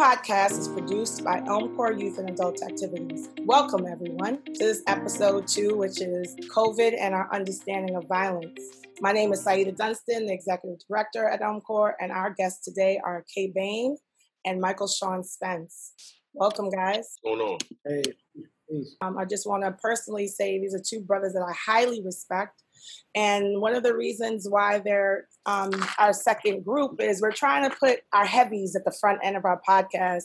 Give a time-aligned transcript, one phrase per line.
[0.00, 3.28] podcast is produced by Elmcor Youth and Adult Activities.
[3.40, 8.58] Welcome, everyone, to this episode two, which is COVID and our understanding of violence.
[9.02, 13.26] My name is Saida Dunstan, the Executive Director at Elmcor, and our guests today are
[13.34, 13.98] Kay Bain
[14.46, 15.92] and Michael Sean Spence.
[16.32, 17.18] Welcome, guys.
[17.20, 17.58] What's going on?
[17.86, 18.02] Hey,
[19.02, 22.62] Um, I just want to personally say these are two brothers that I highly respect.
[23.14, 27.76] And one of the reasons why they're um, our second group is we're trying to
[27.76, 30.24] put our heavies at the front end of our podcast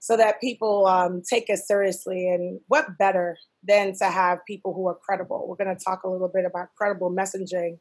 [0.00, 2.28] so that people um, take us seriously.
[2.28, 5.46] And what better than to have people who are credible?
[5.48, 7.78] We're going to talk a little bit about credible messaging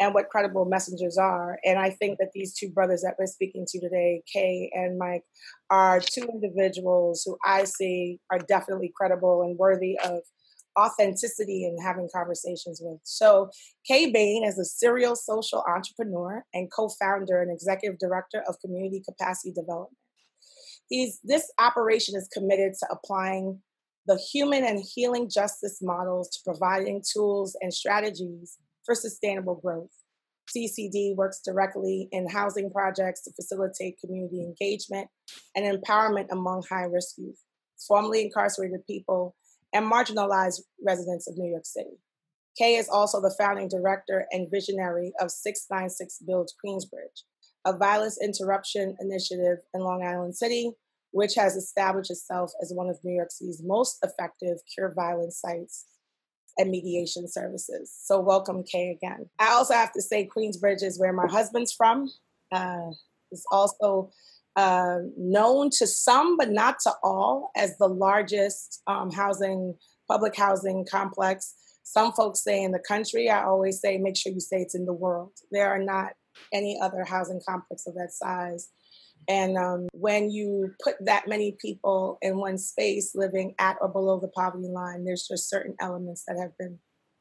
[0.00, 1.58] and what credible messengers are.
[1.64, 5.24] And I think that these two brothers that we're speaking to today, Kay and Mike,
[5.68, 10.20] are two individuals who I see are definitely credible and worthy of
[10.78, 13.00] authenticity and having conversations with.
[13.04, 13.50] So,
[13.86, 19.52] Kay Bain is a serial social entrepreneur and co-founder and executive director of Community Capacity
[19.52, 19.96] Development.
[20.88, 23.60] He's this operation is committed to applying
[24.06, 29.90] the human and healing justice models to providing tools and strategies for sustainable growth.
[30.56, 35.08] CCD works directly in housing projects to facilitate community engagement
[35.54, 37.38] and empowerment among high risk youth,
[37.86, 39.36] formerly incarcerated people,
[39.72, 41.98] and marginalized residents of New York City.
[42.58, 47.22] Kay is also the founding director and visionary of 696 Build Queensbridge,
[47.64, 50.72] a violence interruption initiative in Long Island City,
[51.12, 55.86] which has established itself as one of New York City's most effective cure violence sites
[56.58, 57.96] and mediation services.
[58.04, 59.30] So, welcome, Kay, again.
[59.38, 62.10] I also have to say, Queensbridge is where my husband's from.
[62.52, 62.90] Uh,
[63.30, 64.10] it's also
[64.56, 69.74] uh, known to some, but not to all, as the largest um, housing,
[70.08, 71.54] public housing complex.
[71.82, 73.30] Some folks say in the country.
[73.30, 75.32] I always say, make sure you say it's in the world.
[75.50, 76.12] There are not
[76.52, 78.68] any other housing complex of that size.
[79.28, 84.18] And um, when you put that many people in one space living at or below
[84.18, 86.78] the poverty line, there's just certain elements that have been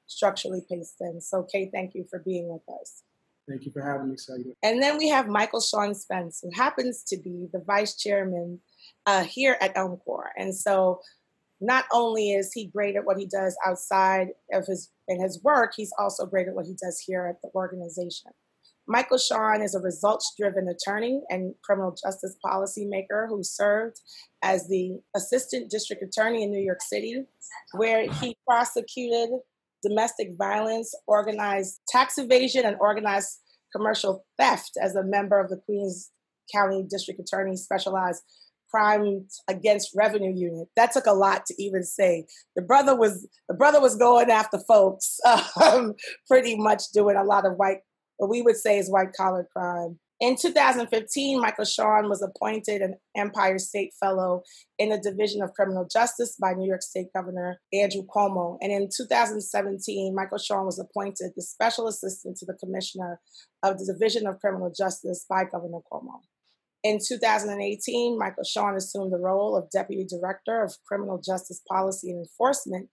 [0.08, 1.22] structurally placed in.
[1.22, 3.04] So, Kay, thank you for being with us.
[3.50, 4.52] Thank you for having me, Saida.
[4.62, 8.60] And then we have Michael Sean Spence, who happens to be the vice chairman
[9.08, 10.26] uh, here at Elmcor.
[10.38, 11.02] And so,
[11.60, 15.74] not only is he great at what he does outside of his in his work,
[15.76, 18.32] he's also great at what he does here at the organization.
[18.88, 24.00] Michael Sean is a results driven attorney and criminal justice policymaker who served
[24.42, 27.24] as the assistant district attorney in New York City,
[27.74, 29.30] where he prosecuted
[29.84, 33.40] domestic violence, organized tax evasion, and organized
[33.76, 36.12] commercial theft as a member of the Queens
[36.54, 38.24] County District Attorney's Specialized
[38.72, 40.68] Crime Against Revenue Unit.
[40.76, 42.26] That took a lot to even say.
[42.56, 45.20] The brother was the brother was going after folks,
[45.64, 45.94] um,
[46.28, 47.80] pretty much doing a lot of white,
[48.18, 50.00] what we would say is white collar crime.
[50.20, 54.44] In 2015, Michael Sean was appointed an Empire State Fellow
[54.78, 58.58] in the Division of Criminal Justice by New York State Governor Andrew Cuomo.
[58.60, 63.22] And in 2017, Michael Sean was appointed the Special Assistant to the Commissioner
[63.64, 66.20] of the Division of Criminal Justice by Governor Cuomo.
[66.84, 72.26] In 2018, Michael Sean assumed the role of Deputy Director of Criminal Justice Policy and
[72.26, 72.90] Enforcement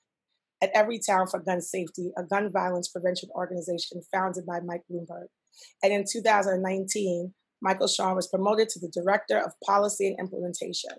[0.63, 5.27] at Everytown for Gun Safety, a gun violence prevention organization founded by Mike Bloomberg.
[5.83, 10.93] And in 2019, Michael Sean was promoted to the Director of Policy and Implementation.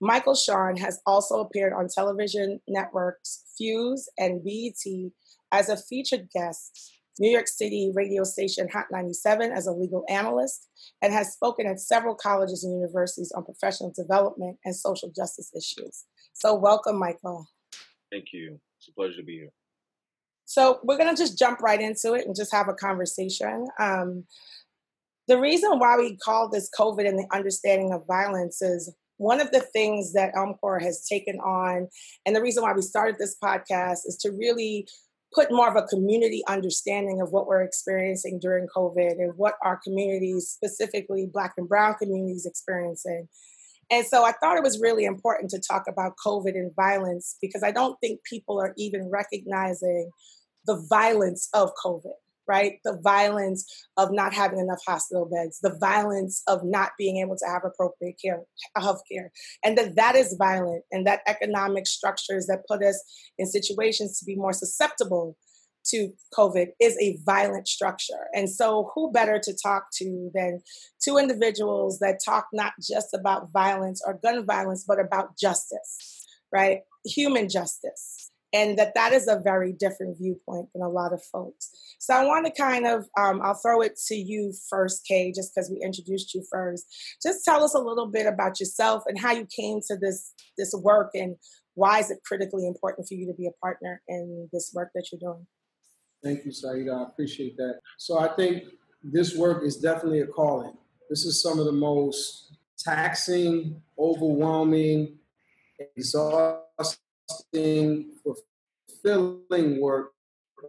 [0.00, 5.10] Michael Sean has also appeared on television networks Fuse and BET
[5.52, 10.68] as a featured guest, New York City radio station Hot 97 as a legal analyst,
[11.02, 16.06] and has spoken at several colleges and universities on professional development and social justice issues.
[16.32, 17.46] So, welcome, Michael.
[18.10, 18.58] Thank you.
[18.80, 19.50] It's a pleasure to be here.
[20.46, 23.66] So we're to just jump right into it and just have a conversation.
[23.78, 24.24] Um,
[25.28, 29.52] the reason why we call this COVID and the understanding of violence is one of
[29.52, 31.88] the things that Elmcor has taken on,
[32.24, 34.88] and the reason why we started this podcast is to really
[35.32, 39.78] put more of a community understanding of what we're experiencing during COVID and what our
[39.84, 43.28] communities, specifically Black and Brown communities, experiencing.
[43.90, 47.62] And so I thought it was really important to talk about COVID and violence because
[47.62, 50.10] I don't think people are even recognizing
[50.66, 52.12] the violence of COVID,
[52.46, 52.74] right?
[52.84, 53.66] The violence
[53.96, 58.16] of not having enough hospital beds, the violence of not being able to have appropriate
[58.24, 58.42] care,
[58.76, 59.32] health care,
[59.64, 63.02] and that that is violent, and that economic structures that put us
[63.38, 65.36] in situations to be more susceptible
[65.90, 68.28] to COVID is a violent structure.
[68.34, 70.60] And so, who better to talk to than
[71.02, 76.80] two individuals that talk not just about violence or gun violence, but about justice, right?
[77.04, 81.70] Human justice and that that is a very different viewpoint than a lot of folks.
[81.98, 85.54] So I want to kind of, um, I'll throw it to you first, Kay, just
[85.54, 86.84] because we introduced you first.
[87.22, 90.74] Just tell us a little bit about yourself and how you came to this this
[90.74, 91.36] work, and
[91.74, 95.06] why is it critically important for you to be a partner in this work that
[95.10, 95.46] you're doing.
[96.22, 96.92] Thank you, Saida.
[96.92, 97.80] I appreciate that.
[97.98, 98.64] So I think
[99.02, 100.74] this work is definitely a calling.
[101.08, 105.18] This is some of the most taxing, overwhelming,
[105.96, 106.60] exhausting,
[108.22, 110.12] fulfilling work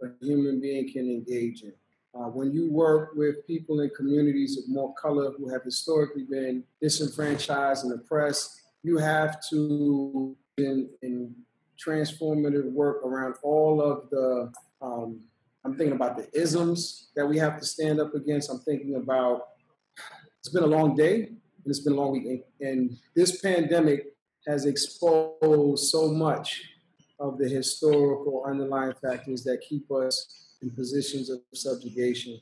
[0.02, 1.72] a human being can engage in.
[2.14, 6.62] Uh, when you work with people in communities of more color who have historically been
[6.80, 11.34] disenfranchised and oppressed, you have to in, in
[11.78, 14.52] transformative work around all of the
[14.82, 15.20] um,
[15.64, 18.50] I'm thinking about the isms that we have to stand up against.
[18.50, 19.48] I'm thinking about
[20.40, 22.44] it's been a long day and it's been a long week.
[22.60, 24.16] And this pandemic
[24.46, 26.64] has exposed so much
[27.20, 32.40] of the historical underlying factors that keep us in positions of subjugation.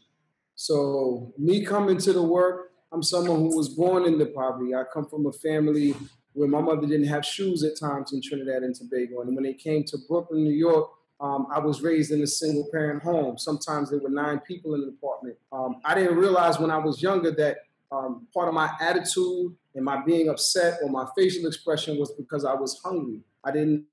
[0.55, 4.75] So, me coming to the work, I'm someone who was born into poverty.
[4.75, 5.95] I come from a family
[6.33, 9.21] where my mother didn't have shoes at times in Trinidad and Tobago.
[9.21, 10.91] And when they came to Brooklyn, New York,
[11.21, 13.37] um, I was raised in a single parent home.
[13.37, 15.37] Sometimes there were nine people in the apartment.
[15.53, 17.59] Um, I didn't realize when I was younger that
[17.93, 22.45] um, part of my attitude and my being upset or my facial expression was because
[22.45, 23.21] I was hungry.
[23.45, 23.85] I didn't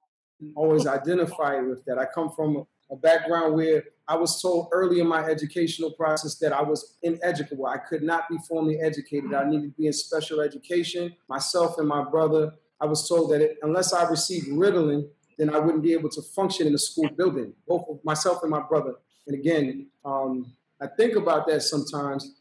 [0.56, 1.98] always identify with that.
[1.98, 6.54] I come from a background where I was told early in my educational process that
[6.54, 7.66] I was ineducable.
[7.66, 9.34] I could not be formally educated.
[9.34, 11.14] I needed to be in special education.
[11.28, 15.60] Myself and my brother, I was told that it, unless I received Ritalin, then I
[15.60, 18.96] wouldn't be able to function in a school building, both myself and my brother.
[19.28, 22.36] And again, um, I think about that sometimes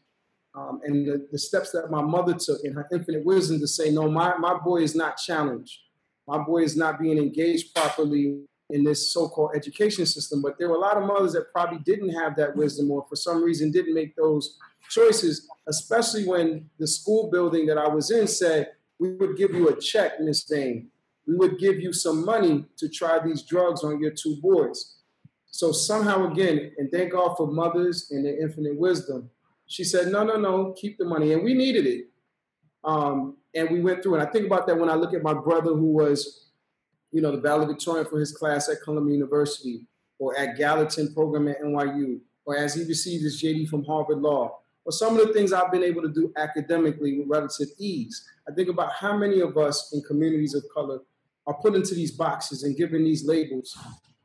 [0.55, 3.91] um, and the, the, steps that my mother took in her infinite wisdom to say,
[3.91, 5.81] no, my, my boy is not challenged.
[6.27, 8.41] My boy is not being engaged properly
[8.71, 10.41] in this so-called education system.
[10.41, 13.15] But there were a lot of mothers that probably didn't have that wisdom or for
[13.15, 14.57] some reason didn't make those
[14.89, 19.69] choices, especially when the school building that I was in said, we would give you
[19.69, 20.89] a check, Miss Dane
[21.27, 24.95] we would give you some money to try these drugs on your two boys.
[25.45, 29.29] So somehow again, and thank God for mothers and their infinite wisdom,
[29.65, 31.33] she said, no, no, no, keep the money.
[31.33, 32.05] And we needed it.
[32.83, 34.21] Um, and we went through it.
[34.21, 36.45] I think about that when I look at my brother who was,
[37.11, 39.81] you know, the valedictorian for his class at Columbia University
[40.19, 44.59] or at Gallatin program at NYU, or as he received his JD from Harvard Law,
[44.85, 48.25] or some of the things I've been able to do academically with relative ease.
[48.49, 51.01] I think about how many of us in communities of color
[51.47, 53.75] are put into these boxes and given these labels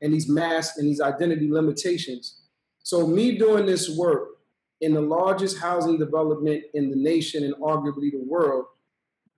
[0.02, 2.42] and these masks and these identity limitations.
[2.82, 4.28] So, me doing this work
[4.80, 8.66] in the largest housing development in the nation and arguably the world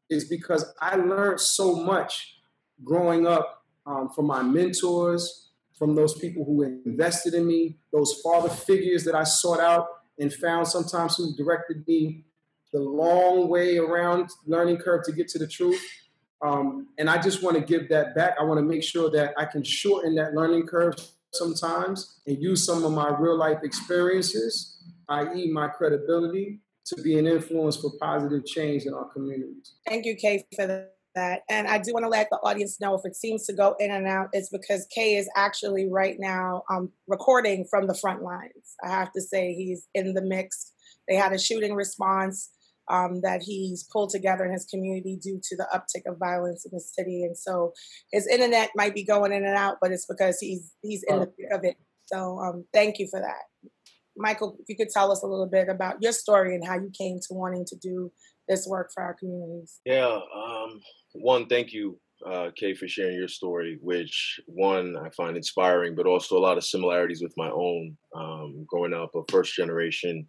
[0.09, 2.39] is because I learned so much
[2.83, 8.49] growing up um, from my mentors, from those people who invested in me, those father
[8.49, 9.87] figures that I sought out
[10.19, 12.25] and found sometimes who directed me
[12.73, 15.81] the long way around learning curve to get to the truth.
[16.45, 18.35] Um, and I just want to give that back.
[18.39, 20.95] I want to make sure that I can shorten that learning curve
[21.33, 27.27] sometimes and use some of my real life experiences, i.e., my credibility, to be an
[27.27, 29.77] influence for positive change in our communities.
[29.89, 30.67] Thank you, Kay, for
[31.15, 31.43] that.
[31.49, 33.91] And I do want to let the audience know if it seems to go in
[33.91, 38.75] and out, it's because Kay is actually right now um, recording from the front lines.
[38.85, 40.73] I have to say, he's in the mix.
[41.09, 42.51] They had a shooting response
[42.89, 46.71] um, that he's pulled together in his community due to the uptick of violence in
[46.73, 47.25] the city.
[47.25, 47.73] And so
[48.13, 51.27] his internet might be going in and out, but it's because he's he's in the
[51.27, 51.77] thick of it.
[52.07, 53.71] So um, thank you for that.
[54.17, 56.91] Michael, if you could tell us a little bit about your story and how you
[56.97, 58.13] came to wanting to do
[58.49, 59.81] this work for our communities.
[59.85, 60.81] Yeah, um,
[61.15, 66.07] one, thank you, uh, Kay, for sharing your story, which one I find inspiring, but
[66.07, 67.97] also a lot of similarities with my own.
[68.15, 70.27] Um, growing up, a first generation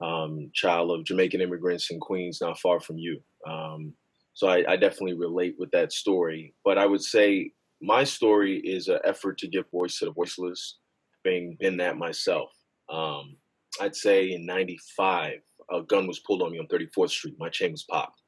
[0.00, 3.20] um, child of Jamaican immigrants in Queens, not far from you.
[3.46, 3.94] Um,
[4.34, 6.54] so I, I, definitely relate with that story.
[6.64, 7.52] But I would say
[7.82, 10.78] my story is an effort to give voice to the voiceless,
[11.24, 12.50] being been that myself.
[12.90, 13.36] Um,
[13.80, 15.34] I'd say in '95,
[15.72, 17.36] a gun was pulled on me on 34th Street.
[17.38, 18.20] My chain was popped,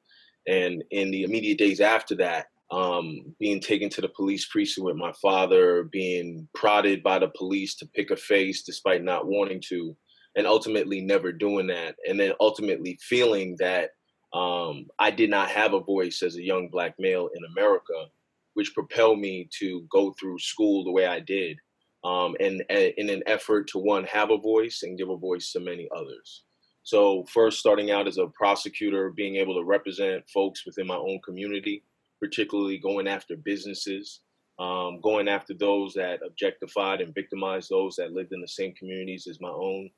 [0.47, 4.97] and in the immediate days after that, um, being taken to the police precinct with
[4.97, 9.97] my father, being prodded by the police to pick a face despite not wanting to,
[10.37, 13.91] and ultimately never doing that and then ultimately feeling that
[14.33, 18.07] um, i did not have a voice as a young black male in america
[18.55, 21.59] which propelled me to go through school the way i did
[22.05, 25.53] um, and, and in an effort to one have a voice and give a voice
[25.53, 26.45] to many others
[26.83, 31.21] so first starting out as a prosecutor being able to represent folks within my own
[31.25, 31.85] community
[32.21, 34.21] particularly going after businesses
[34.59, 39.27] um, going after those that objectified and victimized those that lived in the same communities
[39.29, 39.91] as my own.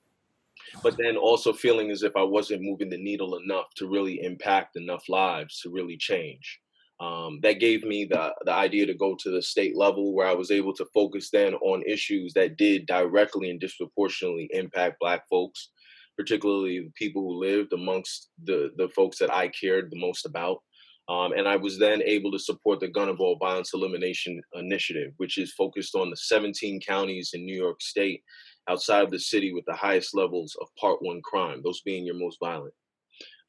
[0.83, 4.77] But then also feeling as if I wasn't moving the needle enough to really impact
[4.77, 6.61] enough lives to really change.
[7.01, 10.35] Um, that gave me the the idea to go to the state level where I
[10.35, 15.71] was able to focus then on issues that did directly and disproportionately impact Black folks,
[16.17, 20.59] particularly the people who lived amongst the the folks that I cared the most about.
[21.07, 25.37] Um, and I was then able to support the Gun Involved Violence Elimination Initiative, which
[25.37, 28.23] is focused on the 17 counties in New York State
[28.69, 32.17] outside of the city with the highest levels of Part 1 crime, those being your
[32.17, 32.75] most violent.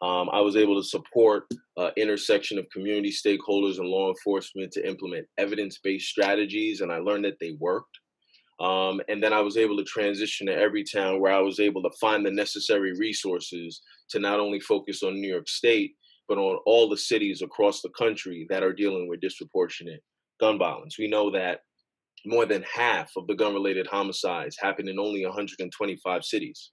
[0.01, 1.45] Um, I was able to support
[1.77, 7.25] uh, intersection of community stakeholders and law enforcement to implement evidence-based strategies, and I learned
[7.25, 7.98] that they worked.
[8.60, 11.91] Um, and then I was able to transition to Everytown where I was able to
[12.00, 15.95] find the necessary resources to not only focus on New York State,
[16.27, 20.01] but on all the cities across the country that are dealing with disproportionate
[20.39, 20.98] gun violence.
[20.98, 21.62] We know that
[22.25, 26.72] more than half of the gun related homicides happen in only 125 cities.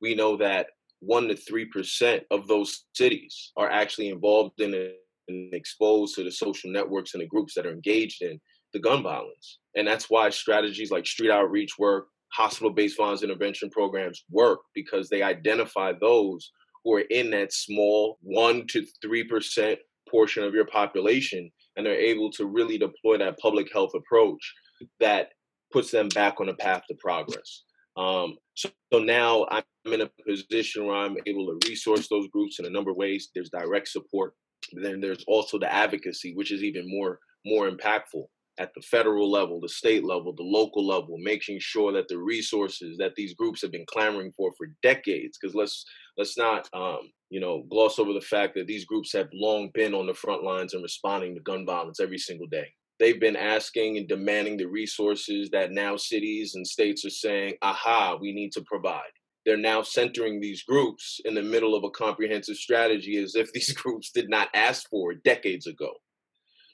[0.00, 0.68] We know that
[1.00, 4.92] 1 to 3% of those cities are actually involved in
[5.28, 8.40] and exposed to the social networks and the groups that are engaged in
[8.72, 9.58] the gun violence.
[9.74, 15.08] And that's why strategies like street outreach work, hospital based violence intervention programs work because
[15.08, 16.50] they identify those
[16.84, 19.76] who are in that small 1 to 3%
[20.08, 24.54] portion of your population and they're able to really deploy that public health approach
[25.00, 25.30] that
[25.72, 27.64] puts them back on a path to progress.
[27.96, 32.58] Um, so, so now I'm in a position where I'm able to resource those groups
[32.58, 33.30] in a number of ways.
[33.34, 34.34] There's direct support.
[34.72, 38.24] Then there's also the advocacy, which is even more more impactful
[38.58, 42.96] at the federal level, the state level, the local level, making sure that the resources
[42.98, 45.38] that these groups have been clamoring for for decades.
[45.40, 45.84] Because let's
[46.18, 49.94] let's not um, you know gloss over the fact that these groups have long been
[49.94, 52.66] on the front lines and responding to gun violence every single day
[52.98, 58.16] they've been asking and demanding the resources that now cities and states are saying, aha,
[58.20, 59.02] we need to provide.
[59.44, 63.72] They're now centering these groups in the middle of a comprehensive strategy as if these
[63.72, 65.92] groups did not ask for it decades ago.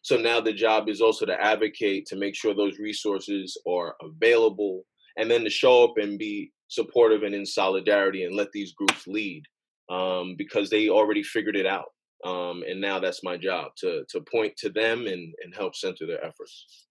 [0.02, 4.82] So now the job is also to advocate to make sure those resources are available
[5.16, 9.06] and then to show up and be supportive and in solidarity and let these groups
[9.06, 9.44] lead
[9.90, 11.91] um, because they already figured it out
[12.24, 16.06] um, and now that's my job to to point to them and and help center
[16.06, 16.86] their efforts.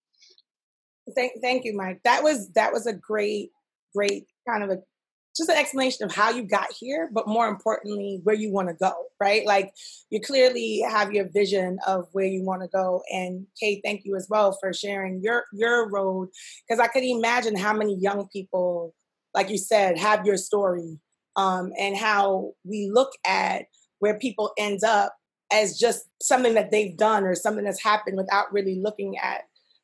[1.16, 2.00] Thank, thank you mike.
[2.04, 3.50] That was that was a great
[3.96, 4.78] great kind of a
[5.36, 8.74] just an explanation of how you got here but more importantly where you want to
[8.74, 9.46] go right?
[9.46, 9.72] Like
[10.10, 14.16] you clearly have your vision of where you want to go and kay thank you
[14.16, 16.30] as well for sharing your your road
[16.68, 18.94] because i could imagine how many young people
[19.36, 21.00] like you said have your story
[21.38, 23.66] um, and how we look at
[24.00, 25.14] where people end up
[25.52, 29.44] as just something that they've done or something that's happened without really looking at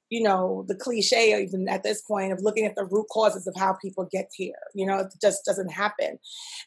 [0.10, 3.54] you know the cliche even at this point of looking at the root causes of
[3.58, 6.18] how people get here you know it just doesn't happen.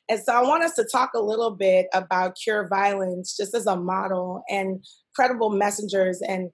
[0.09, 3.67] And so i want us to talk a little bit about cure violence just as
[3.67, 6.51] a model and credible messengers and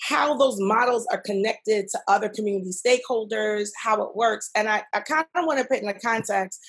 [0.00, 4.50] how those models are connected to other community stakeholders how it works.
[4.54, 6.60] And i, I kind of want to put in the context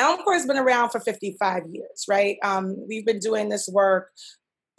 [0.00, 2.36] Elmcor has been around for 55 years, right?
[2.42, 4.10] Um, we've been doing this work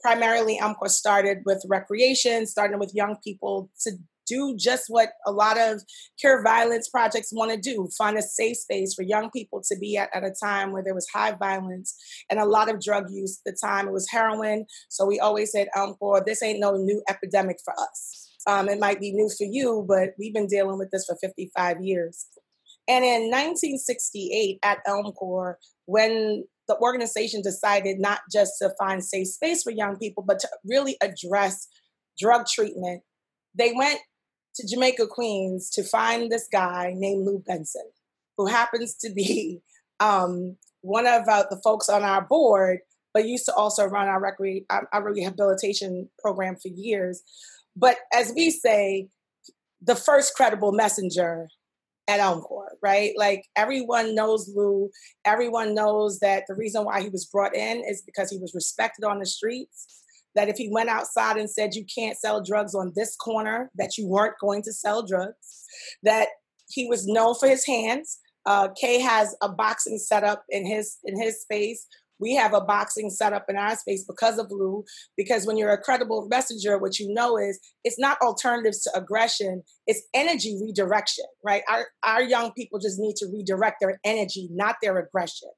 [0.01, 0.59] primarily.
[0.61, 3.91] Elmcor started with recreation, starting with young people to
[4.29, 5.81] do just what a lot of
[6.19, 9.97] cure violence projects want to do find a safe space for young people to be
[9.97, 11.95] at at a time where there was high violence
[12.29, 15.51] and a lot of drug use at the time it was heroin so we always
[15.51, 19.45] said Elmcor this ain't no new epidemic for us um, it might be new for
[19.45, 22.27] you but we've been dealing with this for 55 years
[22.89, 25.55] and in 1968 at Elmcor,
[25.85, 30.49] when the organization decided not just to find safe space for young people, but to
[30.65, 31.67] really address
[32.19, 33.03] drug treatment,
[33.53, 33.99] they went
[34.55, 37.89] to Jamaica, Queens to find this guy named Lou Benson,
[38.37, 39.61] who happens to be
[39.99, 42.79] um, one of uh, the folks on our board,
[43.13, 47.21] but used to also run our, recre- our rehabilitation program for years.
[47.75, 49.09] But as we say,
[49.79, 51.49] the first credible messenger
[52.09, 53.13] at Elmcor, right?
[53.15, 54.89] Like everyone knows Lou.
[55.25, 59.05] Everyone knows that the reason why he was brought in is because he was respected
[59.05, 60.03] on the streets.
[60.35, 63.97] That if he went outside and said you can't sell drugs on this corner, that
[63.97, 65.65] you weren't going to sell drugs.
[66.03, 66.29] That
[66.67, 68.19] he was known for his hands.
[68.45, 71.85] Uh, Kay has a boxing setup in his in his space
[72.19, 74.83] We have a boxing setup in our space because of Lou,
[75.15, 79.63] because when you're a credible messenger, what you know is it's not alternatives to aggression,
[79.87, 81.63] it's energy redirection, right?
[81.69, 85.49] Our, our young people just need to redirect their energy, not their aggression,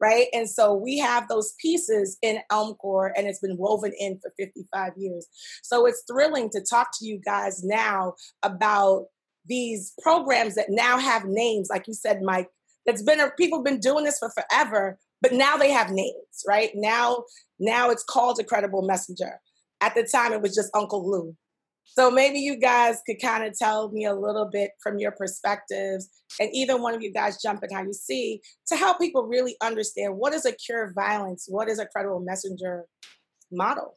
[0.00, 0.26] right?
[0.32, 4.92] And so we have those pieces in Elmcor and it's been woven in for 55
[4.96, 5.26] years.
[5.62, 9.06] So it's thrilling to talk to you guys now about
[9.46, 12.48] these programs that now have names, like you said, Mike,
[12.86, 16.70] that's been people been doing this for forever, but now they have names, right?
[16.74, 17.24] Now,
[17.58, 19.40] now it's called a credible messenger.
[19.80, 21.36] At the time, it was just Uncle Lou.
[21.84, 26.08] So maybe you guys could kind of tell me a little bit from your perspectives,
[26.38, 29.56] and even one of you guys jump in how you see to help people really
[29.62, 32.84] understand what is a cure violence, what is a credible messenger
[33.50, 33.96] model.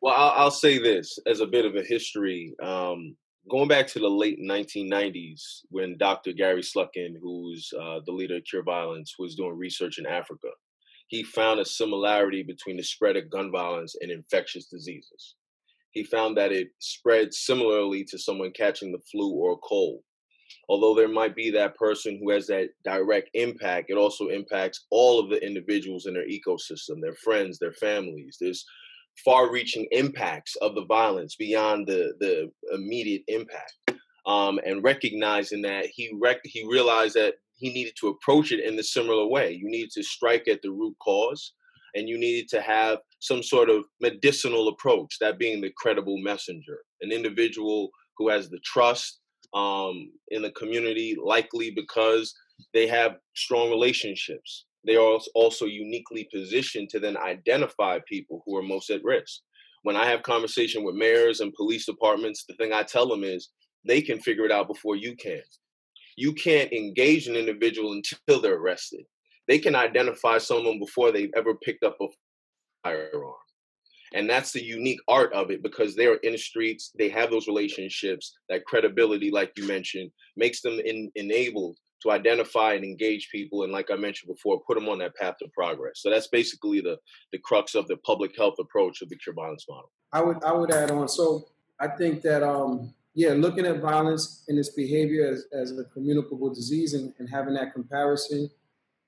[0.00, 2.54] Well, I'll, I'll say this as a bit of a history.
[2.62, 3.16] Um,
[3.48, 6.32] going back to the late 1990s when Dr.
[6.32, 10.48] Gary Slutkin, who's uh, the leader of Cure Violence, was doing research in Africa,
[11.08, 15.36] he found a similarity between the spread of gun violence and infectious diseases.
[15.92, 20.00] He found that it spread similarly to someone catching the flu or a cold.
[20.68, 25.20] Although there might be that person who has that direct impact, it also impacts all
[25.20, 28.36] of the individuals in their ecosystem, their friends, their families.
[28.40, 28.64] There's
[29.24, 33.72] far-reaching impacts of the violence beyond the the immediate impact.
[34.26, 38.78] Um, and recognizing that he rec- he realized that he needed to approach it in
[38.78, 39.52] a similar way.
[39.52, 41.52] You needed to strike at the root cause,
[41.94, 45.16] and you needed to have some sort of medicinal approach.
[45.20, 49.20] That being the credible messenger, an individual who has the trust
[49.54, 52.34] um, in the community, likely because
[52.74, 58.62] they have strong relationships they are also uniquely positioned to then identify people who are
[58.62, 59.40] most at risk.
[59.82, 63.50] When I have conversation with mayors and police departments, the thing I tell them is
[63.84, 65.42] they can figure it out before you can.
[66.16, 69.04] You can't engage an individual until they're arrested.
[69.48, 72.06] They can identify someone before they've ever picked up a
[72.82, 73.34] firearm.
[74.14, 77.48] And that's the unique art of it because they're in the streets, they have those
[77.48, 83.62] relationships, that credibility, like you mentioned, makes them in, enabled to identify and engage people
[83.62, 86.80] and like i mentioned before put them on that path to progress so that's basically
[86.80, 86.98] the
[87.32, 90.52] the crux of the public health approach of the cure violence model i would i
[90.52, 91.46] would add on so
[91.80, 96.52] i think that um yeah looking at violence and its behavior as, as a communicable
[96.52, 98.50] disease and, and having that comparison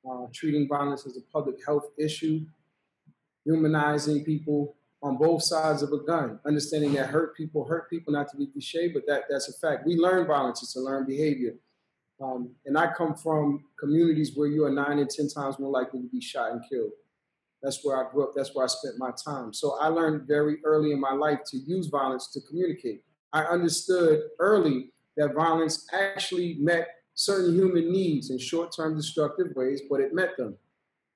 [0.09, 2.40] uh, treating violence as a public health issue
[3.45, 8.28] humanizing people on both sides of a gun, understanding that hurt people hurt people, not
[8.28, 9.87] to be cliche, but that, that's a fact.
[9.87, 11.55] We learn violence, it's a learned behavior.
[12.20, 16.00] Um, and I come from communities where you are nine and 10 times more likely
[16.00, 16.90] to be shot and killed.
[17.62, 18.33] That's where I grew up.
[18.35, 19.52] That's where I spent my time.
[19.52, 23.02] So I learned very early in my life to use violence to communicate.
[23.33, 29.83] I understood early that violence actually met certain human needs in short term destructive ways,
[29.90, 30.57] but it met them.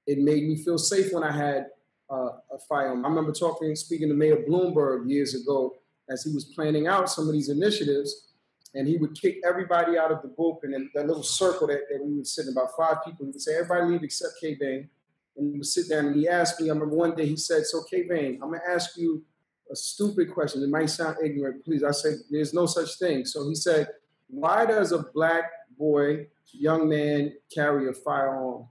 [0.07, 1.67] It made me feel safe when I had
[2.11, 3.05] uh, a firearm.
[3.05, 5.77] I remember talking, speaking to Mayor Bloomberg years ago
[6.11, 8.32] as he was planning out some of these initiatives
[8.75, 12.03] and he would kick everybody out of the bullpen in that little circle that, that
[12.03, 13.27] we would sit in, about five people.
[13.27, 14.89] He would say, everybody leave except K Bain.
[15.37, 17.67] And he would sit down and he asked me, I remember one day he said,
[17.67, 19.23] So K Bain, I'm gonna ask you
[19.71, 20.63] a stupid question.
[20.63, 21.85] It might sound ignorant, please.
[21.85, 23.25] I said, There's no such thing.
[23.25, 23.89] So he said,
[24.29, 28.69] Why does a black boy, young man, carry a firearm?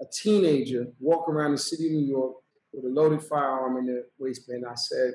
[0.00, 2.34] A teenager walk around the city of New York
[2.72, 4.64] with a loaded firearm in their waistband.
[4.70, 5.14] I said,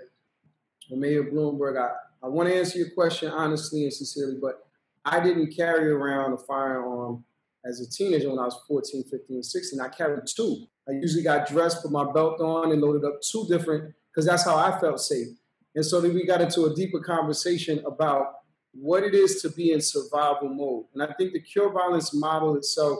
[0.89, 1.91] Mayor Bloomberg, I,
[2.23, 4.67] I want to answer your question honestly and sincerely, but
[5.03, 7.23] I didn't carry around a firearm
[7.65, 9.79] as a teenager when I was 14, 15, 16.
[9.79, 10.67] I carried two.
[10.87, 14.45] I usually got dressed, put my belt on, and loaded up two different, because that's
[14.45, 15.29] how I felt safe.
[15.75, 18.33] And so then we got into a deeper conversation about
[18.73, 20.85] what it is to be in survival mode.
[20.93, 22.99] And I think the cure violence model itself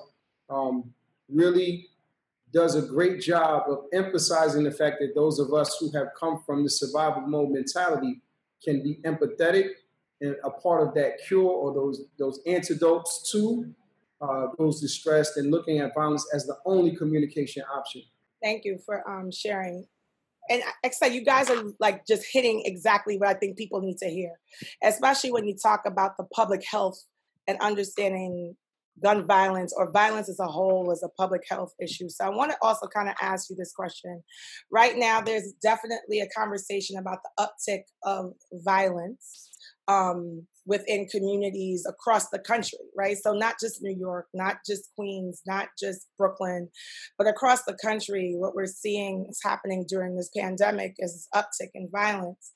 [0.50, 0.92] um,
[1.30, 1.88] really
[2.54, 6.44] does a great job of emphasizing the fact that those of us who have come
[6.46, 8.22] from the survival mode mentality
[8.64, 9.70] can be empathetic
[10.22, 13.74] and a part of that cure or those those antidotes to
[14.22, 18.04] uh, those distressed and looking at violence as the only communication option.
[18.42, 19.86] Thank you for um, sharing.
[20.50, 24.10] And said, you guys are like just hitting exactly what I think people need to
[24.10, 24.34] hear,
[24.84, 27.04] especially when you talk about the public health
[27.48, 28.56] and understanding
[29.04, 32.10] gun violence or violence as a whole as a public health issue.
[32.10, 34.22] So I want to also kind of ask you this question.
[34.72, 38.34] Right now, there's definitely a conversation about the uptick of
[38.64, 39.50] violence
[39.88, 43.18] um, within communities across the country, right?
[43.18, 46.70] So not just New York, not just Queens, not just Brooklyn,
[47.18, 51.72] but across the country, what we're seeing is happening during this pandemic is this uptick
[51.74, 52.52] in violence.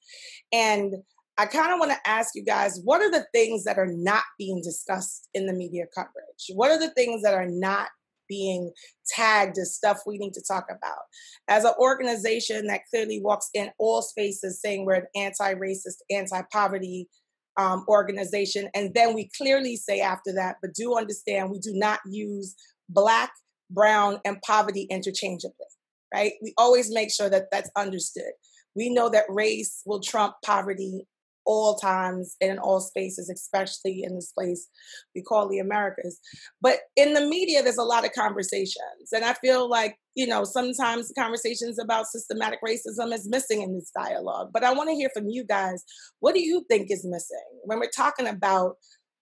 [0.54, 0.94] And
[1.38, 4.24] I kind of want to ask you guys what are the things that are not
[4.38, 6.50] being discussed in the media coverage?
[6.54, 7.90] What are the things that are not
[8.28, 8.72] being
[9.08, 11.04] tagged as stuff we need to talk about.
[11.48, 16.42] As an organization that clearly walks in all spaces saying we're an anti racist, anti
[16.52, 17.08] poverty
[17.58, 22.00] um, organization, and then we clearly say after that, but do understand we do not
[22.06, 22.56] use
[22.90, 23.32] black,
[23.70, 25.68] brown, and poverty interchangeably,
[26.14, 26.34] right?
[26.42, 28.32] We always make sure that that's understood.
[28.76, 31.08] We know that race will trump poverty
[31.46, 34.68] all times and in all spaces, especially in this place
[35.14, 36.20] we call the Americas.
[36.62, 39.12] But in the media, there's a lot of conversations.
[39.14, 43.92] And I feel like, you know, sometimes conversations about systematic racism is missing in this
[43.98, 44.50] dialogue.
[44.54, 45.84] But I want to hear from you guys.
[46.20, 48.76] What do you think is missing when we're talking about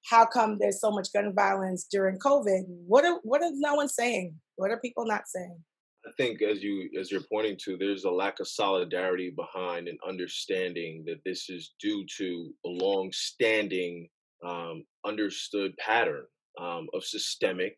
[0.09, 2.63] how come there's so much gun violence during COVID?
[2.87, 4.35] What are what is no one saying?
[4.55, 5.57] What are people not saying?
[6.05, 9.97] I think as you as you're pointing to, there's a lack of solidarity behind and
[10.07, 14.09] understanding that this is due to a long-standing
[14.45, 16.25] um, understood pattern
[16.59, 17.77] um, of systemic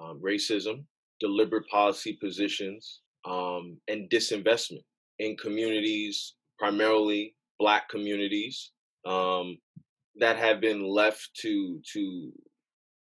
[0.00, 0.84] um, racism,
[1.18, 4.84] deliberate policy positions, um, and disinvestment
[5.18, 8.72] in communities, primarily Black communities,
[9.06, 9.58] um,
[10.16, 12.32] that have been left to to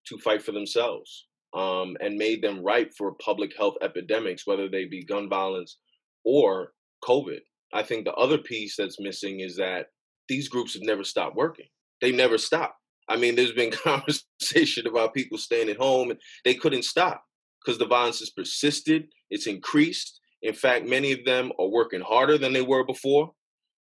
[0.06, 4.84] to fight for themselves um, and made them ripe for public health epidemics, whether they
[4.84, 5.78] be gun violence
[6.24, 6.72] or
[7.04, 7.40] COVID.
[7.72, 9.86] I think the other piece that's missing is that
[10.28, 11.66] these groups have never stopped working.
[12.00, 12.76] They never stop.
[13.08, 17.22] I mean, there's been conversation about people staying at home and they couldn't stop
[17.64, 20.20] because the violence has persisted, it's increased.
[20.42, 23.32] In fact, many of them are working harder than they were before.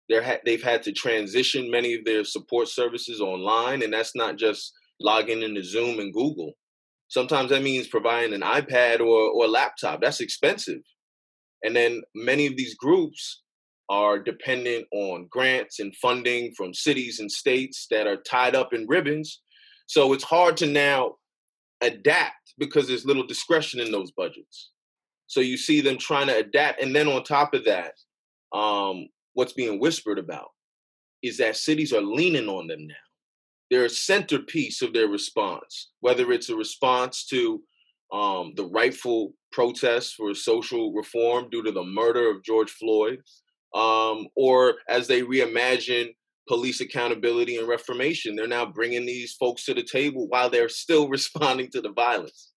[0.09, 4.37] They're ha- they've had to transition many of their support services online, and that's not
[4.37, 6.53] just logging into Zoom and Google.
[7.07, 10.01] Sometimes that means providing an iPad or, or a laptop.
[10.01, 10.81] That's expensive.
[11.63, 13.41] And then many of these groups
[13.89, 18.87] are dependent on grants and funding from cities and states that are tied up in
[18.87, 19.41] ribbons.
[19.87, 21.15] So it's hard to now
[21.81, 24.71] adapt because there's little discretion in those budgets.
[25.27, 26.81] So you see them trying to adapt.
[26.81, 27.93] And then on top of that,
[28.57, 30.49] um, what's being whispered about
[31.21, 32.95] is that cities are leaning on them now
[33.73, 37.59] they're a centerpiece of their response, whether it's a response to
[38.11, 43.19] um, the rightful protests for social reform due to the murder of George Floyd,
[43.73, 46.13] um, or as they reimagine
[46.47, 51.09] police accountability and reformation, they're now bringing these folks to the table while they're still
[51.09, 52.51] responding to the violence.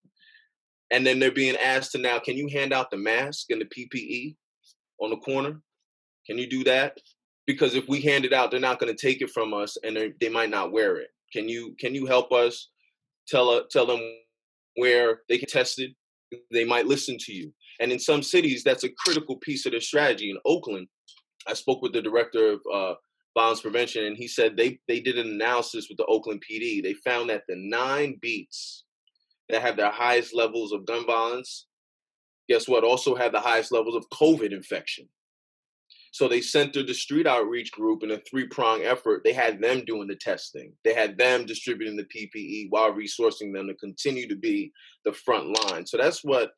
[0.90, 3.64] And then they're being asked to now, can you hand out the mask and the
[3.64, 4.37] PPE
[5.00, 5.62] on the corner?
[6.26, 6.98] Can you do that?
[7.46, 9.96] Because if we hand it out, they're not going to take it from us, and
[10.20, 11.09] they might not wear it.
[11.32, 12.70] Can you can you help us
[13.28, 14.00] tell uh, tell them
[14.76, 15.92] where they can test it?
[16.52, 17.52] They might listen to you.
[17.80, 20.30] And in some cities, that's a critical piece of their strategy.
[20.30, 20.88] In Oakland,
[21.46, 22.94] I spoke with the director of uh,
[23.37, 26.82] violence prevention, and he said they they did an analysis with the Oakland PD.
[26.82, 28.85] They found that the nine beats
[29.48, 31.66] that have the highest levels of gun violence,
[32.48, 32.82] guess what?
[32.82, 35.09] Also have the highest levels of COVID infection.
[36.16, 39.20] So they centered the street outreach group in a three prong effort.
[39.22, 43.66] They had them doing the testing, they had them distributing the PPE while resourcing them
[43.66, 44.72] to continue to be
[45.05, 45.85] the front line.
[45.85, 46.52] So that's what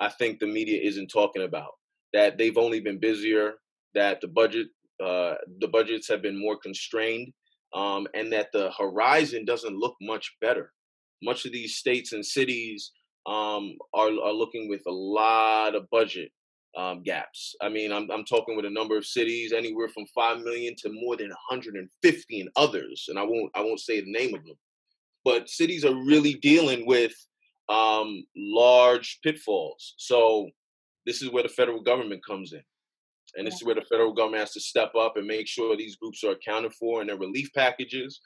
[0.00, 1.70] I think the media isn't talking about.
[2.14, 3.52] That they've only been busier,
[3.94, 4.66] that the budget,
[5.00, 7.32] uh, the budgets have been more constrained,
[7.76, 10.72] um, and that the horizon doesn't look much better.
[11.22, 12.90] Much of these states and cities
[13.24, 16.32] um, are, are looking with a lot of budget
[16.76, 17.54] um, gaps.
[17.60, 20.90] I mean, I'm, I'm talking with a number of cities, anywhere from five million to
[20.92, 24.56] more than 150 and others, and I won't I won't say the name of them.
[25.24, 27.12] But cities are really dealing with
[27.68, 29.94] um, large pitfalls.
[29.96, 30.50] So
[31.04, 32.62] this is where the federal government comes in,
[33.36, 35.96] and this is where the federal government has to step up and make sure these
[35.96, 38.20] groups are accounted for in their relief packages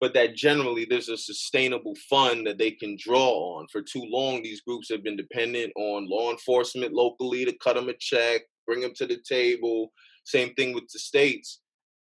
[0.00, 3.66] but that generally there's a sustainable fund that they can draw on.
[3.72, 7.88] For too long, these groups have been dependent on law enforcement locally to cut them
[7.88, 9.92] a check, bring them to the table.
[10.24, 11.60] Same thing with the states.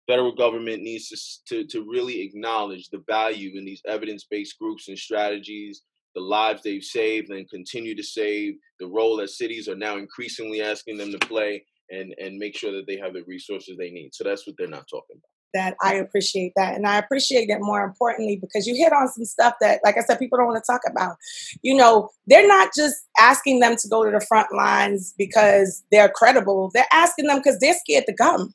[0.08, 4.88] Federal government needs to, to, to really acknowledge the value in these evidence based groups
[4.88, 5.82] and strategies,
[6.14, 10.60] the lives they've saved and continue to save, the role that cities are now increasingly
[10.62, 14.10] asking them to play, and, and make sure that they have the resources they need.
[14.14, 16.74] So that's what they're not talking about that I appreciate that.
[16.74, 20.00] And I appreciate it more importantly because you hit on some stuff that, like I
[20.00, 21.16] said, people don't want to talk about.
[21.62, 26.08] You know, they're not just asking them to go to the front lines because they're
[26.08, 28.52] credible, they're asking them because they're scared to come.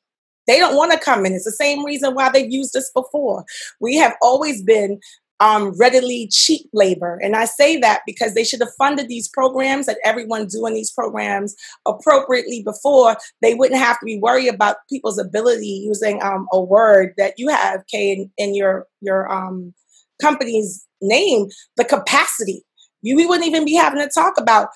[0.47, 1.33] They don't want to come in.
[1.33, 3.45] It's the same reason why they've used us before.
[3.79, 4.99] We have always been
[5.39, 7.19] um, readily cheap labor.
[7.23, 10.91] And I say that because they should have funded these programs and everyone doing these
[10.91, 11.55] programs
[11.87, 13.17] appropriately before.
[13.41, 17.49] They wouldn't have to be worried about people's ability using um, a word that you
[17.49, 19.73] have, Kay, in, in your your um,
[20.21, 21.47] company's name,
[21.77, 22.63] the capacity
[23.01, 24.69] You, we wouldn't even be having to talk about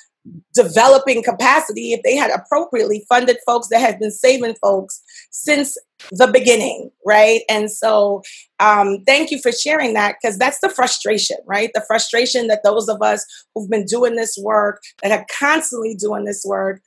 [0.53, 5.77] developing capacity if they had appropriately funded folks that have been saving folks since
[6.11, 7.41] the beginning, right?
[7.49, 8.21] And so,
[8.59, 11.71] um, thank you for sharing that because that's the frustration, right?
[11.73, 16.25] The frustration that those of us who've been doing this work, that are constantly doing
[16.25, 16.81] this work,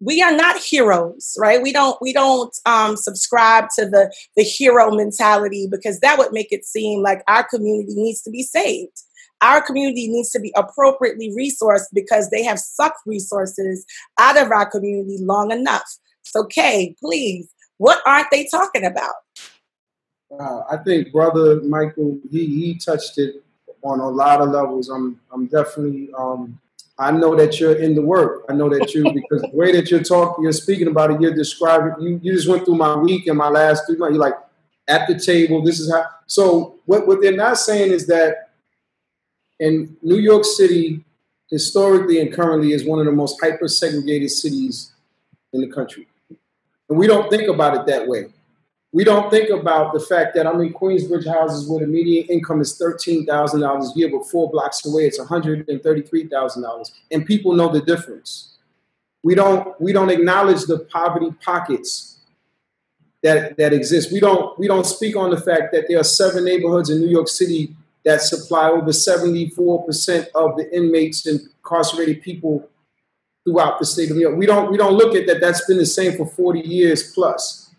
[0.00, 4.90] we are not heroes right we don't we don't um, subscribe to the the hero
[4.90, 9.02] mentality because that would make it seem like our community needs to be saved
[9.44, 13.84] our community needs to be appropriately resourced because they have sucked resources
[14.18, 19.14] out of our community long enough so kay please what aren't they talking about
[20.40, 23.44] uh, i think brother michael he, he touched it
[23.82, 26.58] on a lot of levels i'm i'm definitely um,
[26.96, 28.44] I know that you're in the work.
[28.48, 31.34] I know that you because the way that you're talking, you're speaking about it, you're
[31.34, 31.92] describing.
[32.00, 34.14] You, you just went through my week and my last three months.
[34.14, 34.38] You're like
[34.86, 35.60] at the table.
[35.62, 36.04] This is how.
[36.26, 38.43] So what what they're not saying is that
[39.60, 41.04] in New York City,
[41.50, 44.92] historically and currently, is one of the most hyper segregated cities
[45.52, 46.06] in the country,
[46.88, 48.26] and we don't think about it that way
[48.94, 52.60] we don't think about the fact that I'm in Queensbridge houses where the median income
[52.60, 56.92] is $13,000 a year, but four blocks away it's $133,000.
[57.10, 58.54] And people know the difference.
[59.24, 62.18] We don't, we don't acknowledge the poverty pockets
[63.24, 64.12] that, that exist.
[64.12, 67.10] We don't, we don't speak on the fact that there are seven neighborhoods in New
[67.10, 72.68] York City that supply over 74% of the inmates and incarcerated people
[73.44, 74.36] throughout the state of New York.
[74.36, 75.40] We don't, we don't look at that.
[75.40, 77.70] That's been the same for 40 years plus.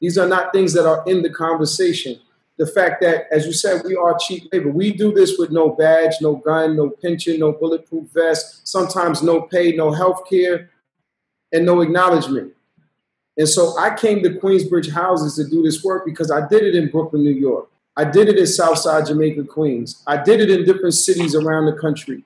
[0.00, 2.20] These are not things that are in the conversation.
[2.58, 4.70] The fact that, as you said, we are cheap labor.
[4.70, 9.42] We do this with no badge, no gun, no pension, no bulletproof vest, sometimes no
[9.42, 10.70] pay, no health care,
[11.52, 12.52] and no acknowledgement.
[13.36, 16.74] And so I came to Queensbridge Houses to do this work because I did it
[16.74, 17.70] in Brooklyn, New York.
[17.96, 20.02] I did it in Southside Jamaica, Queens.
[20.06, 22.24] I did it in different cities around the country.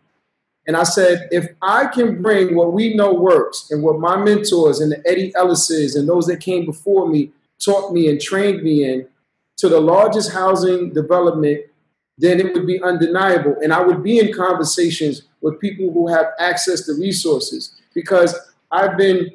[0.66, 4.80] And I said, if I can bring what we know works and what my mentors
[4.80, 7.30] and the Eddie Ellises and those that came before me
[7.64, 9.06] taught me and trained me in
[9.58, 11.60] to the largest housing development,
[12.18, 13.56] then it would be undeniable.
[13.62, 18.34] And I would be in conversations with people who have access to resources because
[18.70, 19.30] I've been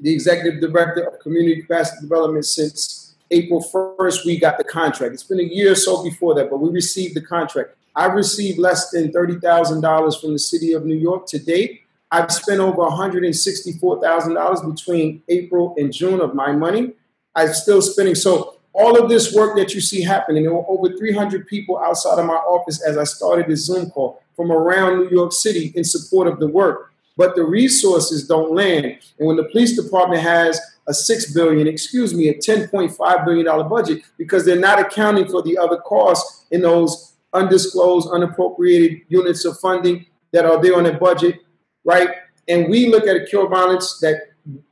[0.00, 2.97] the executive director of community capacity development since
[3.30, 4.24] April 1st.
[4.24, 5.14] We got the contract.
[5.14, 7.76] It's been a year or so before that, but we received the contract.
[7.94, 11.82] I've received less than $30,000 from the city of New York to date.
[12.10, 16.94] I've spent over $164,000 between April and June of my money.
[17.34, 18.14] I'm still spending.
[18.14, 22.18] So all of this work that you see happening, there were over 300 people outside
[22.18, 25.84] of my office as I started this Zoom call from around New York City in
[25.84, 26.92] support of the work.
[27.16, 28.86] But the resources don't land.
[29.18, 33.64] And when the police department has a six billion, excuse me, a 10.5 billion dollar
[33.64, 39.58] budget, because they're not accounting for the other costs in those undisclosed, unappropriated units of
[39.60, 41.40] funding that are there on the budget,
[41.84, 42.08] right?
[42.48, 44.16] And we look at a cure violence that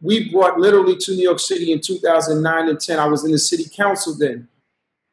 [0.00, 2.98] we brought literally to New York City in 2009 and 10.
[2.98, 4.48] I was in the city council then.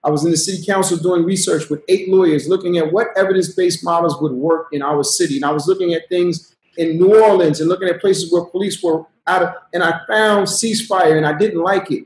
[0.06, 3.54] I was in the city council doing research with eight lawyers looking at what evidence
[3.54, 5.36] based models would work in our city.
[5.38, 8.82] And I was looking at things in New Orleans and looking at places where police
[8.82, 12.06] were and I found ceasefire and I didn't like it.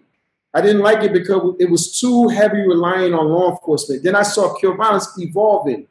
[0.54, 4.04] I didn't like it because it was too heavy relying on law enforcement.
[4.04, 5.88] Then I saw cure violence evolving.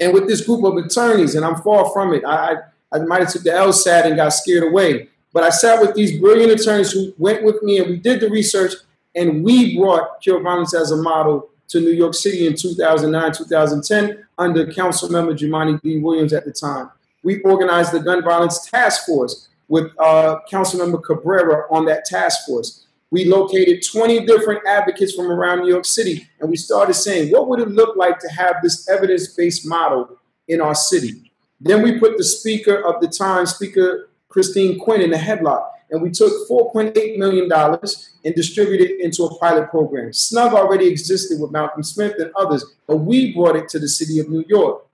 [0.00, 2.54] And with this group of attorneys, and I'm far from it, I,
[2.92, 5.08] I, I might have took the LSAT and got scared away.
[5.32, 8.28] But I sat with these brilliant attorneys who went with me and we did the
[8.28, 8.72] research
[9.14, 14.26] and we brought Cure Violence as a model to New York City in 2009, 2010
[14.36, 15.98] under Council Member Jumaane D.
[15.98, 16.90] Williams at the time.
[17.22, 22.84] We organized the Gun Violence Task Force with uh, Councilmember Cabrera on that task force.
[23.10, 27.48] We located 20 different advocates from around New York City, and we started saying, what
[27.48, 31.32] would it look like to have this evidence-based model in our city?
[31.58, 35.70] Then we put the speaker of the time, Speaker Christine Quinn in the headlock.
[35.90, 40.12] And we took $4.8 million and distributed it into a pilot program.
[40.12, 44.18] Snug already existed with Malcolm Smith and others, but we brought it to the city
[44.18, 44.84] of New York.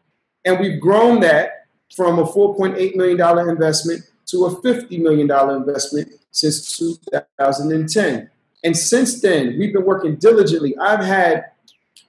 [0.45, 6.77] And we've grown that from a $4.8 million investment to a $50 million investment since
[6.77, 8.31] 2010.
[8.65, 10.77] And since then, we've been working diligently.
[10.79, 11.47] I've had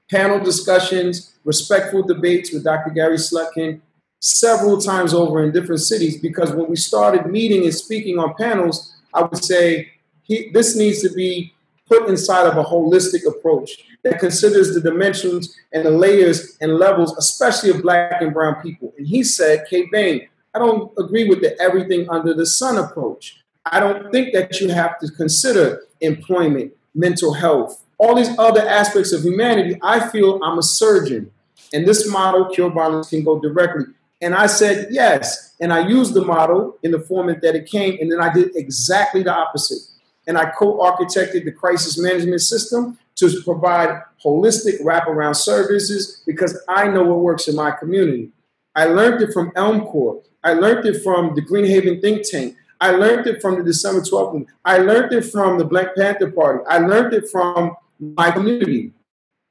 [0.09, 2.91] panel discussions, respectful debates with Dr.
[2.91, 3.81] Gary Slutkin,
[4.19, 8.95] several times over in different cities because when we started meeting and speaking on panels,
[9.13, 9.91] I would say
[10.27, 11.53] this needs to be
[11.87, 13.71] put inside of a holistic approach
[14.03, 18.93] that considers the dimensions and the layers and levels, especially of black and brown people.
[18.97, 23.43] And he said, Kay Bain, I don't agree with the everything under the sun approach.
[23.65, 29.11] I don't think that you have to consider employment, mental health, all these other aspects
[29.11, 29.77] of humanity.
[29.83, 31.31] I feel I'm a surgeon.
[31.73, 33.85] And this model, Cure Violence, can go directly
[34.21, 35.55] And I said, yes.
[35.59, 37.97] And I used the model in the format that it came.
[38.01, 39.79] And then I did exactly the opposite.
[40.27, 46.87] And I co architected the crisis management system to provide holistic wraparound services because I
[46.87, 48.31] know what works in my community.
[48.79, 50.23] I learned it from Elmcor.
[50.41, 52.55] I learned it from the Greenhaven think tank.
[52.79, 54.45] I learned it from the December 12th.
[54.63, 56.63] I learned it from the Black Panther Party.
[56.65, 58.93] I learned it from my community.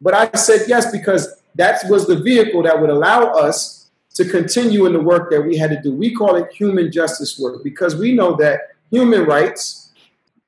[0.01, 4.87] But I said yes because that was the vehicle that would allow us to continue
[4.87, 5.93] in the work that we had to do.
[5.93, 8.61] We call it human justice work because we know that
[8.91, 9.93] human rights,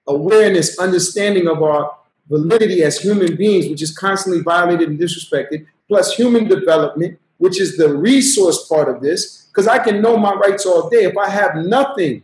[0.06, 1.94] awareness, understanding of our
[2.30, 7.78] validity as human beings, which is constantly violated and disrespected, plus human development, which is
[7.78, 11.04] the resource part of this, because I can know my rights all day.
[11.04, 12.22] If I have nothing,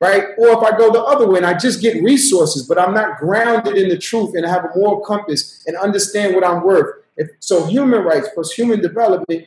[0.00, 0.24] right?
[0.38, 3.18] Or if I go the other way and I just get resources, but I'm not
[3.18, 7.04] grounded in the truth and I have a moral compass and understand what I'm worth.
[7.18, 9.46] If, so human rights plus human development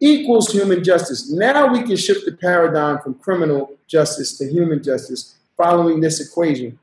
[0.00, 1.30] equals human justice.
[1.30, 6.76] Now we can shift the paradigm from criminal justice to human justice following this equation.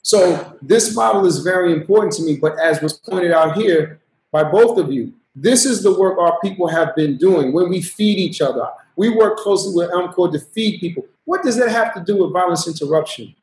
[0.00, 4.00] So this model is very important to me, but as was pointed out here
[4.32, 7.82] by both of you, this is the work our people have been doing when we
[7.82, 8.68] feed each other.
[8.96, 11.04] We work closely with Elm to feed people.
[11.24, 13.34] What does that have to do with violence interruption?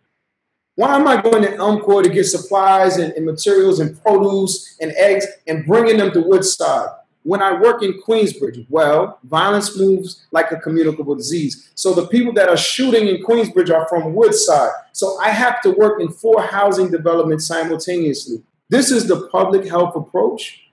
[0.76, 4.92] Why am I going to Elm to get supplies and, and materials and produce and
[4.94, 6.90] eggs and bringing them to Woodside?
[7.24, 11.72] when I work in Queensbridge, well, violence moves like a communicable disease.
[11.76, 14.72] So the people that are shooting in Queensbridge are from Woodside.
[14.94, 18.42] So I have to work in four housing developments simultaneously.
[18.70, 20.71] This is the public health approach.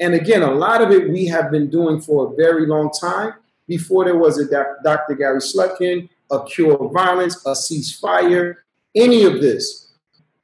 [0.00, 3.34] And again, a lot of it we have been doing for a very long time
[3.68, 4.48] before there was a
[4.82, 5.14] Dr.
[5.14, 8.56] Gary Slutkin, a cure of violence, a ceasefire,
[8.96, 9.92] any of this.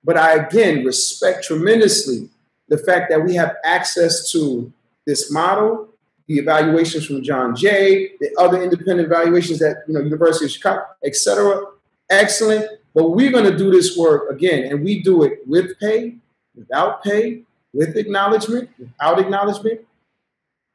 [0.05, 2.29] But I again respect tremendously
[2.69, 4.73] the fact that we have access to
[5.07, 5.89] this model,
[6.27, 10.85] the evaluations from John Jay, the other independent evaluations at you know University of Chicago,
[11.05, 11.63] etc.
[12.11, 12.67] Excellent.
[12.95, 16.17] But we're going to do this work again, and we do it with pay,
[16.55, 17.43] without pay,
[17.77, 19.81] with acknowledgement, without acknowledgement.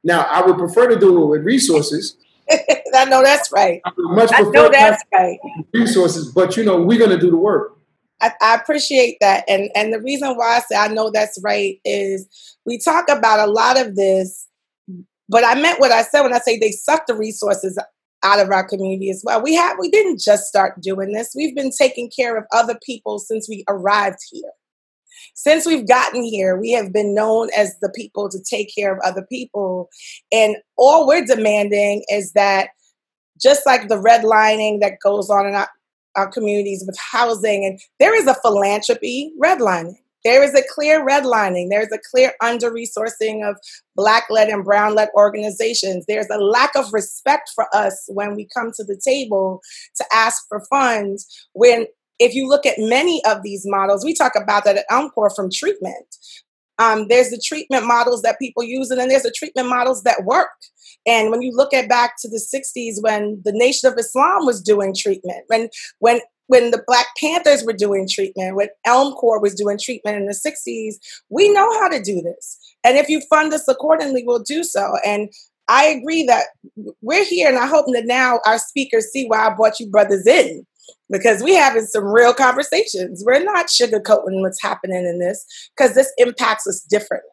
[0.04, 2.16] Now, I would prefer to do it with resources.
[2.94, 3.82] I know that's right.
[3.86, 5.40] I much I know that's right.
[5.74, 7.78] Resources, but you know, we're going to do the work.
[8.22, 9.44] I, I, appreciate that.
[9.48, 12.28] And and the reason why I say I know that's right is
[12.66, 14.48] we talk about a lot of this,
[15.30, 17.80] but I meant what I said when I say they suck the resources
[18.24, 19.42] out of our community as well.
[19.42, 21.34] We have we didn't just start doing this.
[21.36, 24.52] We've been taking care of other people since we arrived here.
[25.34, 29.00] Since we've gotten here, we have been known as the people to take care of
[29.04, 29.89] other people.
[30.32, 32.70] And all we're demanding is that
[33.41, 35.70] just like the redlining that goes on in our,
[36.15, 37.65] our communities with housing.
[37.65, 39.96] And there is a philanthropy redlining.
[40.24, 41.70] There is a clear redlining.
[41.70, 43.58] There's a clear under resourcing of
[43.96, 46.06] black led and brown led organizations.
[46.08, 49.62] There's a lack of respect for us when we come to the table
[49.96, 51.26] to ask for funds.
[51.54, 51.88] When,
[52.22, 55.50] if you look at many of these models, we talk about that at Elmcor from
[55.52, 56.06] treatment.
[56.78, 60.24] Um, there's the treatment models that people use, and then there's the treatment models that
[60.24, 60.50] work.
[61.08, 64.62] And when you look at back to the 60s when the Nation of Islam was
[64.62, 69.80] doing treatment, when when when the Black Panthers were doing treatment, when Elmcor was doing
[69.82, 70.96] treatment in the 60s,
[71.30, 72.60] we know how to do this.
[72.84, 74.94] And if you fund us accordingly, we'll do so.
[75.06, 75.30] And
[75.70, 76.48] I agree that
[77.02, 80.28] we're here, and I hope that now our speakers see why I brought you brothers
[80.28, 80.68] in
[81.10, 83.24] because we're having some real conversations.
[83.26, 87.30] We're not sugarcoating what's happening in this because this impacts us differently.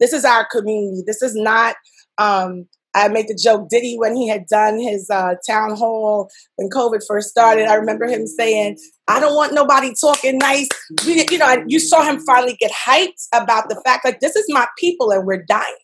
[0.00, 1.02] This is our community.
[1.06, 1.76] This is not.
[2.18, 6.70] Um, I make the joke Diddy when he had done his uh, town hall when
[6.70, 7.66] COVID first started.
[7.66, 10.68] I remember him saying, "I don't want nobody talking nice."
[11.04, 14.46] We, you know, you saw him finally get hyped about the fact like this is
[14.48, 15.76] my people and we're dying.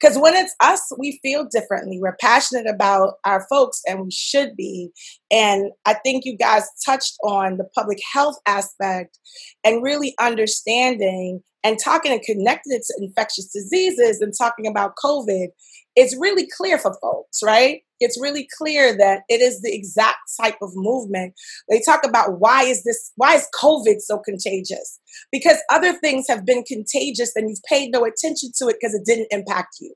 [0.00, 1.98] Because when it's us, we feel differently.
[2.00, 4.90] We're passionate about our folks, and we should be.
[5.30, 9.18] And I think you guys touched on the public health aspect
[9.64, 15.48] and really understanding and talking and connecting it to infectious diseases and talking about COVID.
[15.96, 17.80] It's really clear for folks, right?
[18.00, 21.34] It's really clear that it is the exact type of movement.
[21.70, 25.00] They talk about why is this, why is COVID so contagious?
[25.32, 29.06] Because other things have been contagious and you've paid no attention to it because it
[29.06, 29.94] didn't impact you.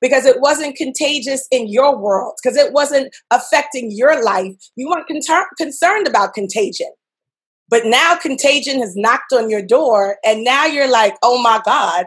[0.00, 4.52] Because it wasn't contagious in your world, because it wasn't affecting your life.
[4.74, 6.90] You weren't con- concerned about contagion.
[7.68, 12.06] But now contagion has knocked on your door, and now you're like, oh my God,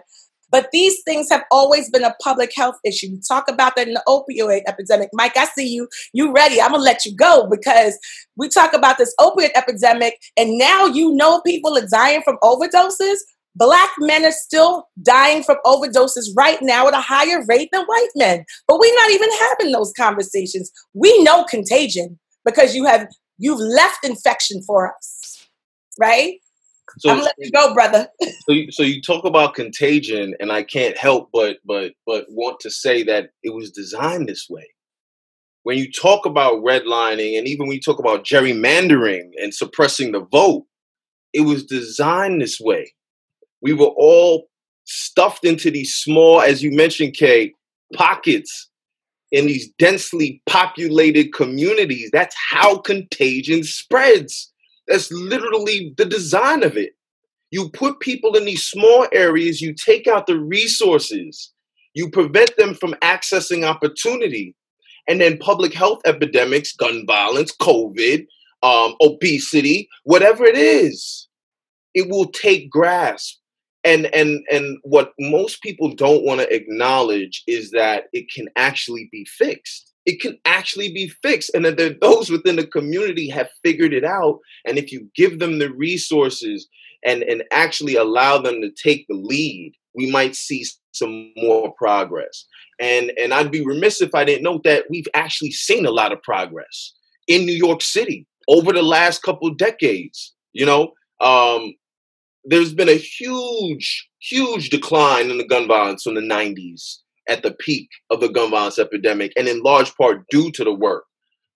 [0.52, 3.08] but these things have always been a public health issue.
[3.08, 5.10] You talk about that in the opioid epidemic.
[5.14, 5.88] Mike, I see you.
[6.14, 6.62] You ready.
[6.62, 7.98] I'm to let you go because
[8.36, 13.17] we talk about this opioid epidemic and now you know people are dying from overdoses.
[13.56, 18.10] Black men are still dying from overdoses right now at a higher rate than white
[18.15, 18.46] men.
[18.67, 20.71] But we're not even having those conversations.
[20.94, 23.08] We know contagion because you have
[23.38, 25.48] you've left infection for us.
[26.00, 26.36] Right?
[27.00, 28.08] So, I'm letting you go, brother.
[28.21, 32.60] so, you, so you talk about contagion, and I can't help but but but want
[32.62, 34.67] to say that it was designed this way.
[35.63, 40.21] When you talk about redlining, and even when you talk about gerrymandering and suppressing the
[40.31, 40.65] vote,
[41.33, 42.94] it was designed this way.
[43.62, 44.48] We were all
[44.85, 47.54] stuffed into these small, as you mentioned, Kay,
[47.94, 48.69] pockets
[49.31, 52.10] in these densely populated communities.
[52.12, 54.50] That's how contagion spreads.
[54.92, 56.92] That's literally the design of it.
[57.50, 61.54] You put people in these small areas, you take out the resources,
[61.94, 64.54] you prevent them from accessing opportunity.
[65.08, 68.27] And then public health epidemics, gun violence, COVID,
[68.63, 71.29] um, obesity, whatever it is,
[71.94, 73.37] it will take grasp.
[73.85, 79.08] And and and what most people don't want to acknowledge is that it can actually
[79.10, 79.90] be fixed.
[80.06, 84.39] It can actually be fixed, and that those within the community have figured it out.
[84.65, 86.67] And if you give them the resources
[87.06, 92.45] and and actually allow them to take the lead, we might see some more progress.
[92.79, 96.12] And and I'd be remiss if I didn't note that we've actually seen a lot
[96.12, 96.93] of progress
[97.27, 100.33] in New York City over the last couple decades.
[100.54, 101.75] You know, um,
[102.43, 106.97] there's been a huge, huge decline in the gun violence from the 90s
[107.28, 110.74] at the peak of the gun violence epidemic, and in large part due to the
[110.74, 111.06] work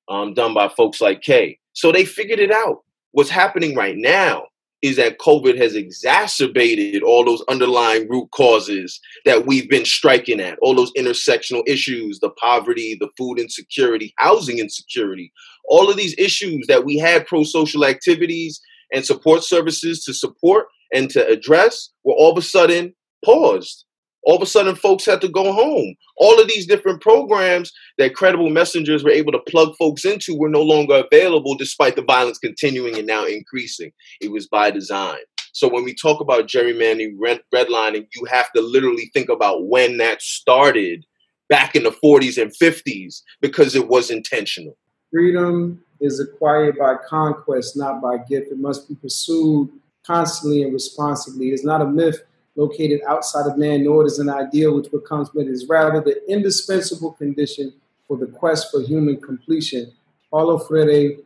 [0.09, 1.57] um, done by folks like Kay.
[1.73, 2.83] So they figured it out.
[3.11, 4.43] What's happening right now
[4.81, 10.59] is that COVID has exacerbated all those underlying root causes that we've been striking at,
[10.61, 15.31] all those intersectional issues, the poverty, the food insecurity, housing insecurity,
[15.67, 18.61] all of these issues that we had pro social activities
[18.93, 22.93] and support services to support and to address were all of a sudden
[23.23, 23.85] paused.
[24.25, 25.95] All of a sudden, folks had to go home.
[26.17, 30.49] All of these different programs that credible messengers were able to plug folks into were
[30.49, 33.91] no longer available, despite the violence continuing and now increasing.
[34.19, 35.19] It was by design.
[35.53, 37.17] So when we talk about gerrymandering,
[37.53, 41.05] redlining, you have to literally think about when that started
[41.47, 44.75] back in the 40s and 50s because it was intentional.
[45.11, 48.51] Freedom is acquired by conquest, not by gift.
[48.51, 49.69] It must be pursued
[50.05, 51.49] constantly and responsibly.
[51.49, 52.21] It is not a myth
[52.55, 57.11] located outside of man, nor is an ideal which becomes but is rather the indispensable
[57.13, 57.73] condition
[58.07, 59.91] for the quest for human completion.
[60.31, 61.17] Paulo Freire,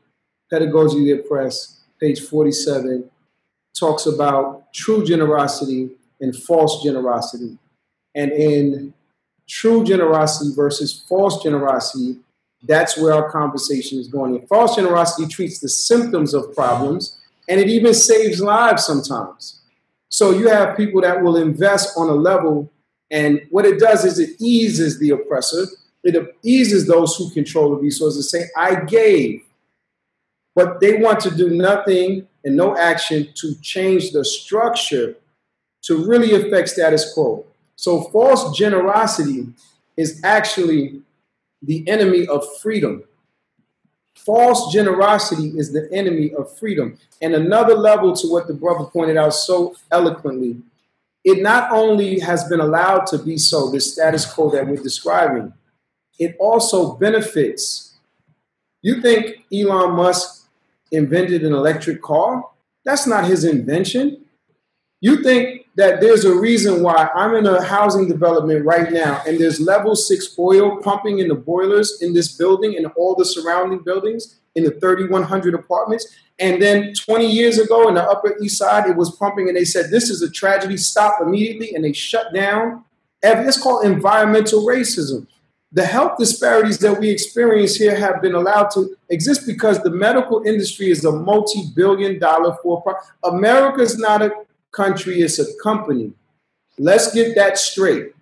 [0.49, 3.09] Pedagogy of the Oppressed, page 47,
[3.77, 7.57] talks about true generosity and false generosity.
[8.15, 8.93] And in
[9.47, 12.17] true generosity versus false generosity,
[12.63, 14.45] that's where our conversation is going.
[14.47, 19.58] False generosity treats the symptoms of problems and it even saves lives sometimes.
[20.09, 22.71] So you have people that will invest on a level,
[23.11, 25.65] and what it does is it eases the oppressor,
[26.03, 29.43] it eases those who control the resources, say, I gave.
[30.55, 35.15] But they want to do nothing and no action to change the structure
[35.83, 37.45] to really affect status quo.
[37.75, 39.47] So false generosity
[39.95, 41.01] is actually
[41.61, 43.03] the enemy of freedom.
[44.25, 46.97] False generosity is the enemy of freedom.
[47.21, 50.57] And another level to what the brother pointed out so eloquently,
[51.23, 55.53] it not only has been allowed to be so, this status quo that we're describing,
[56.17, 57.97] it also benefits.
[58.81, 60.47] You think Elon Musk
[60.91, 62.43] invented an electric car?
[62.83, 64.25] That's not his invention.
[65.01, 69.39] You think that there's a reason why I'm in a housing development right now and
[69.39, 73.79] there's level six oil pumping in the boilers in this building and all the surrounding
[73.79, 76.13] buildings in the 3,100 apartments.
[76.39, 79.65] And then 20 years ago in the Upper East Side, it was pumping and they
[79.65, 81.75] said, This is a tragedy, stop immediately.
[81.75, 82.83] And they shut down.
[83.21, 85.27] It's called environmental racism.
[85.71, 90.41] The health disparities that we experience here have been allowed to exist because the medical
[90.43, 93.03] industry is a multi billion dollar for profit.
[93.23, 94.31] America is not a
[94.71, 96.13] country, it's a company.
[96.77, 98.13] Let's get that straight.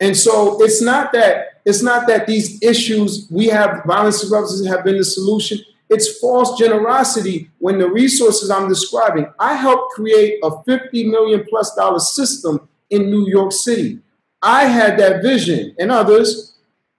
[0.00, 4.66] And so it's not that it's not that these issues we have violence and services
[4.66, 5.58] have been the solution.
[5.90, 9.26] It's false generosity when the resources I'm describing.
[9.38, 13.98] I helped create a 50 million plus dollar system in New York City.
[14.40, 16.54] I had that vision, and others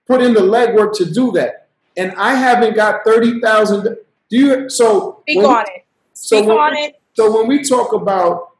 [0.06, 1.68] put in the legwork to do that.
[1.96, 3.96] And I haven't got 30,000.
[4.28, 4.70] Do you?
[4.70, 5.84] So speak on it.
[6.12, 6.99] Speak so on it.
[7.20, 8.52] So when we talk about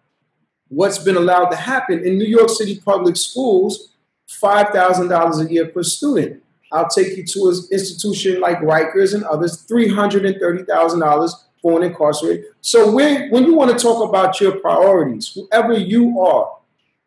[0.69, 3.95] what's been allowed to happen in New York City public schools,
[4.29, 6.43] $5,000 a year per student.
[6.71, 11.31] I'll take you to an institution like Rikers and others, $330,000
[11.63, 12.45] for an incarcerated.
[12.61, 16.59] So when, when you want to talk about your priorities, whoever you are,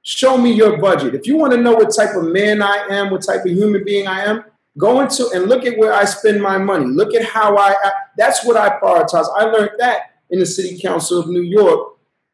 [0.01, 1.13] show me your budget.
[1.13, 3.83] If you want to know what type of man I am, what type of human
[3.83, 4.43] being I am,
[4.79, 6.87] go into and look at where I spend my money.
[6.87, 9.27] Look at how I, I that's what I prioritize.
[9.37, 11.93] I learned that in the City Council of New York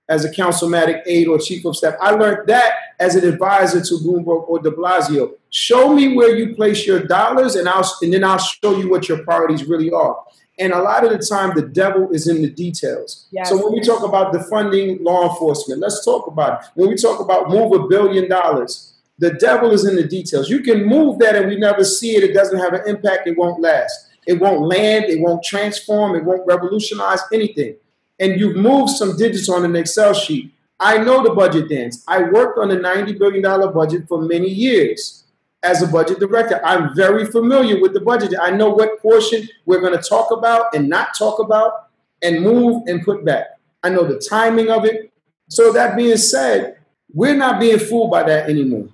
[0.10, 1.94] as a councilmanic aide or chief of staff.
[2.02, 5.34] I learned that as an advisor to Bloomberg or de Blasio.
[5.52, 9.08] Show me where you place your dollars and I'll and then I'll show you what
[9.08, 10.18] your priorities really are.
[10.58, 13.28] And a lot of the time, the devil is in the details.
[13.32, 13.50] Yes.
[13.50, 16.70] So when we talk about defunding law enforcement, let's talk about it.
[16.76, 20.50] When we talk about move a billion dollars, the devil is in the details.
[20.50, 22.24] You can move that and we never see it.
[22.24, 23.28] It doesn't have an impact.
[23.28, 24.09] It won't last.
[24.30, 25.05] It won't land.
[25.05, 26.15] It won't transform.
[26.15, 27.75] It won't revolutionize anything.
[28.19, 30.53] And you've moved some digits on an Excel sheet.
[30.80, 32.03] I know the budget dance.
[32.07, 33.41] I worked on a $90 billion
[33.73, 35.23] budget for many years
[35.63, 36.63] as a budget director.
[36.63, 38.36] I'm very familiar with the budget.
[38.39, 41.88] I know what portion we're going to talk about and not talk about
[42.21, 43.47] and move and put back.
[43.82, 45.11] I know the timing of it.
[45.47, 46.77] So, that being said,
[47.11, 48.89] we're not being fooled by that anymore.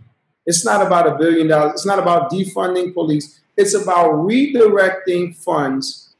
[0.45, 6.15] It's not about a billion dollars, it's not about defunding police, it's about redirecting funds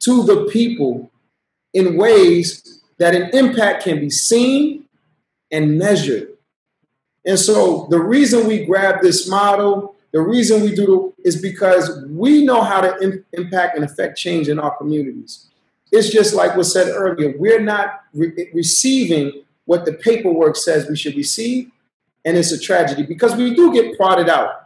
[0.00, 1.10] to the people
[1.72, 4.84] in ways that an impact can be seen
[5.50, 6.28] and measured.
[7.24, 12.04] And so the reason we grab this model, the reason we do it is because
[12.08, 15.46] we know how to Im- impact and affect change in our communities.
[15.92, 20.96] It's just like was said earlier, we're not re- receiving what the paperwork says we
[20.96, 21.70] should receive,
[22.24, 24.65] and it's a tragedy because we do get prodded out.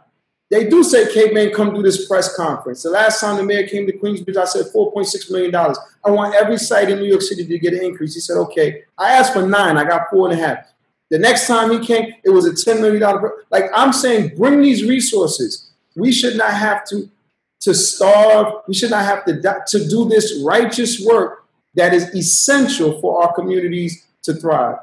[0.51, 2.83] They do say, Cape Man, come do this press conference.
[2.83, 5.55] The last time the mayor came to Queensbridge, I said $4.6 million.
[5.55, 8.15] I want every site in New York City to get an increase.
[8.15, 8.83] He said, okay.
[8.97, 10.65] I asked for nine, I got four and a half.
[11.09, 13.01] The next time he came, it was a $10 million.
[13.49, 15.71] Like I'm saying, bring these resources.
[15.95, 17.09] We should not have to,
[17.61, 18.55] to starve.
[18.67, 21.45] We should not have to, to do this righteous work
[21.75, 24.79] that is essential for our communities to thrive.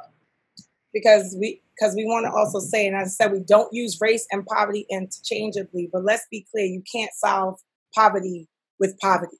[0.95, 4.27] Because we because we want to also say, and I said, we don't use race
[4.31, 7.61] and poverty interchangeably, but let's be clear, you can't solve
[7.95, 8.49] poverty
[8.81, 9.37] with poverty.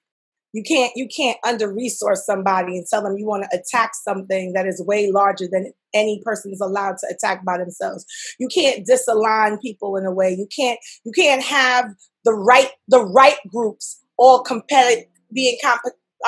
[0.55, 4.55] You can't you can't under resource somebody and tell them you want to attack something
[4.55, 8.07] that is way larger than any person is allowed to attack by themselves.
[8.41, 10.31] You can't disalign people in a way.
[10.31, 15.83] You can't you can't have the right the right groups all competitive being comp-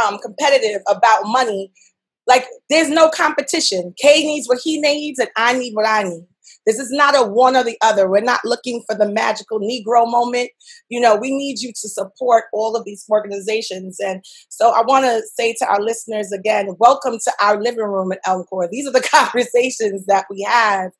[0.07, 1.73] um, competitive about money
[2.31, 6.25] like there's no competition kay needs what he needs and i need what i need
[6.67, 8.09] this is not a one or the other.
[8.09, 10.51] We're not looking for the magical Negro moment.
[10.89, 13.99] You know, we need you to support all of these organizations.
[13.99, 18.13] And so I want to say to our listeners again, welcome to our living room
[18.13, 18.69] at Elmcor.
[18.71, 20.91] These are the conversations that we have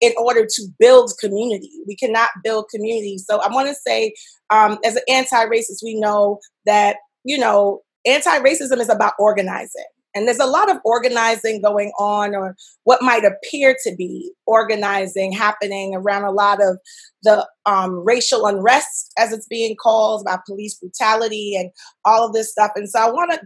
[0.00, 1.70] in order to build community.
[1.86, 3.18] We cannot build community.
[3.18, 4.14] So I want to say,
[4.48, 9.84] um, as an anti racist, we know that, you know, anti racism is about organizing.
[10.14, 15.32] And there's a lot of organizing going on, or what might appear to be organizing
[15.32, 16.78] happening around a lot of
[17.22, 21.70] the um, racial unrest, as it's being called, by police brutality and
[22.04, 22.72] all of this stuff.
[22.74, 23.40] And so I want to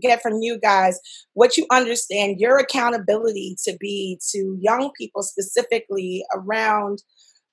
[0.00, 0.98] get from you guys
[1.34, 7.02] what you understand your accountability to be to young people specifically around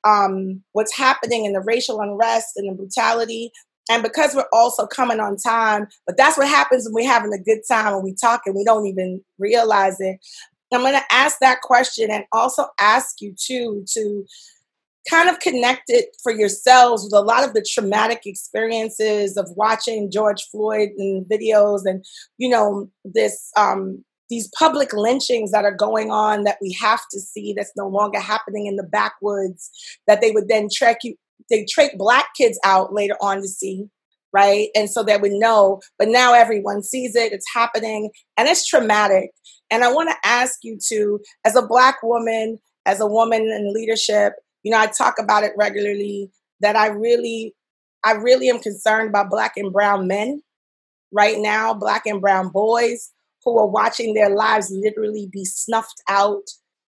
[0.04, 3.52] um, what's happening in the racial unrest and the brutality
[3.90, 7.42] and because we're also coming on time, but that's what happens when we're having a
[7.42, 10.20] good time and we talk and we don't even realize it.
[10.74, 14.26] I'm going to ask that question and also ask you too to
[15.10, 20.12] kind of connect it for yourselves with a lot of the traumatic experiences of watching
[20.12, 22.04] George Floyd and videos and
[22.38, 27.20] you know this um these public lynchings that are going on that we have to
[27.22, 29.72] see that's no longer happening in the backwoods
[30.06, 31.16] that they would then track you
[31.50, 33.86] they take black kids out later on to see
[34.34, 34.68] right?
[34.76, 39.32] And so they would know but now everyone sees it it's happening and it's traumatic.
[39.72, 43.74] And i want to ask you to as a black woman as a woman in
[43.74, 44.34] leadership
[44.64, 46.32] you know i talk about it regularly
[46.62, 47.54] that i really
[48.04, 50.42] i really am concerned about black and brown men
[51.12, 53.12] right now black and brown boys
[53.44, 56.44] who are watching their lives literally be snuffed out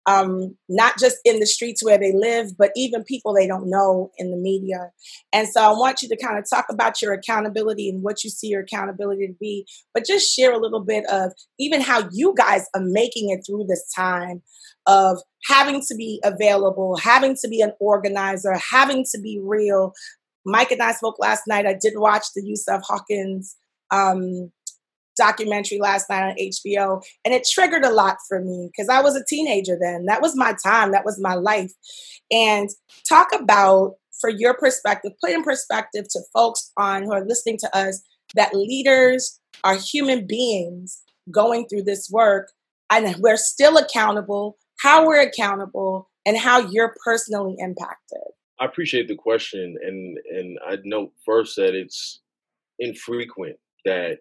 [0.07, 4.11] um, not just in the streets where they live, but even people they don't know
[4.17, 4.91] in the media.
[5.33, 8.29] And so I want you to kind of talk about your accountability and what you
[8.29, 12.33] see your accountability to be, but just share a little bit of even how you
[12.37, 14.41] guys are making it through this time
[14.85, 19.93] of having to be available, having to be an organizer, having to be real.
[20.45, 21.65] Mike and I spoke last night.
[21.65, 23.55] I did watch the Yusuf Hawkins
[23.91, 24.51] um,
[25.17, 29.15] documentary last night on HBO, and it triggered a lot for me because I was
[29.15, 30.05] a teenager then.
[30.05, 31.71] That was my time, that was my life.
[32.31, 32.69] And
[33.07, 37.77] talk about, for your perspective, put in perspective to folks on who are listening to
[37.77, 38.01] us
[38.35, 41.01] that leaders are human beings
[41.31, 42.51] going through this work
[42.89, 48.19] and we're still accountable, how we're accountable, and how you're personally impacted.
[48.59, 52.21] I appreciate the question, and and I note first that it's
[52.79, 54.19] infrequent that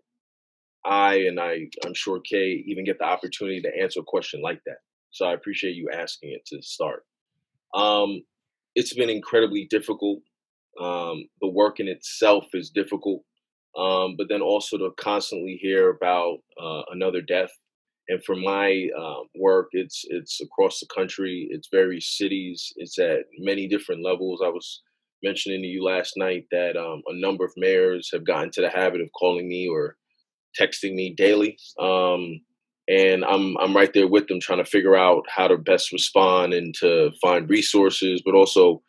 [0.84, 4.60] I and I I'm sure Kay even get the opportunity to answer a question like
[4.66, 4.78] that.
[5.10, 7.04] So I appreciate you asking it to start.
[7.74, 8.22] Um,
[8.74, 10.20] it's been incredibly difficult.
[10.80, 13.22] Um, the work in itself is difficult,
[13.78, 17.50] um, but then also to constantly hear about uh, another death.
[18.08, 21.48] And for my uh, work, it's it's across the country.
[21.50, 22.72] It's various cities.
[22.76, 24.42] It's at many different levels.
[24.44, 24.82] I was
[25.22, 28.68] mentioning to you last night that um, a number of mayors have gotten to the
[28.68, 29.96] habit of calling me or
[30.60, 31.58] texting me daily.
[31.78, 32.40] Um,
[32.88, 36.52] and I'm I'm right there with them trying to figure out how to best respond
[36.52, 38.82] and to find resources, but also,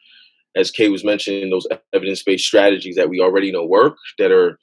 [0.56, 4.60] as Kay was mentioning, those evidence-based strategies that we already know work that are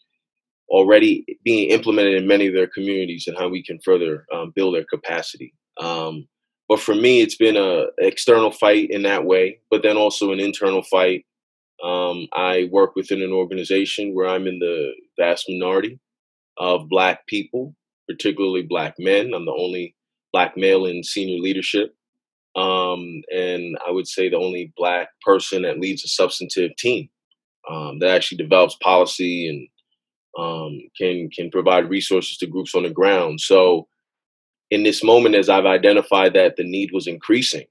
[0.68, 4.74] already being implemented in many of their communities and how we can further um, build
[4.74, 5.54] their capacity.
[5.80, 6.28] Um,
[6.68, 10.40] but for me, it's been a external fight in that way, but then also an
[10.40, 11.26] internal fight.
[11.84, 15.98] Um, I work within an organization where I'm in the vast minority
[16.58, 17.74] of Black people
[18.08, 19.32] particularly black men.
[19.34, 19.94] I'm the only
[20.32, 21.94] black male in senior leadership.
[22.54, 27.08] Um, and I would say the only black person that leads a substantive team
[27.70, 29.68] um, that actually develops policy and
[30.38, 33.40] um, can can provide resources to groups on the ground.
[33.40, 33.86] So,
[34.70, 37.66] in this moment, as I've identified that the need was increasing,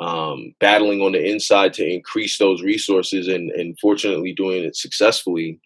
[0.00, 5.60] um, battling on the inside to increase those resources, and, and fortunately doing it successfully,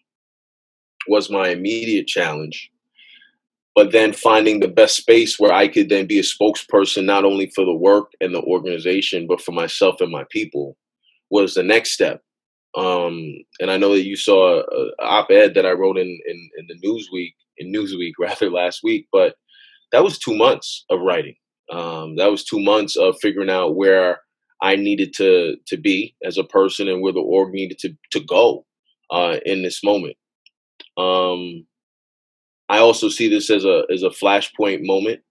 [1.07, 2.71] was my immediate challenge
[3.75, 7.51] but then finding the best space where I could then be a spokesperson not only
[7.55, 10.77] for the work and the organization, but for myself and my people
[11.29, 12.21] was the next step.
[12.75, 16.67] Um, and I know that you saw an op-ed that I wrote in, in, in
[16.67, 19.35] the Newsweek, in Newsweek rather last week, but
[19.91, 21.35] that was two months of writing.
[21.71, 24.19] Um, that was two months of figuring out where
[24.61, 28.19] I needed to to be as a person and where the org needed to to
[28.19, 28.65] go
[29.09, 30.17] uh, in this moment.
[30.97, 31.65] Um,
[32.69, 35.21] I also see this as a as a flashpoint moment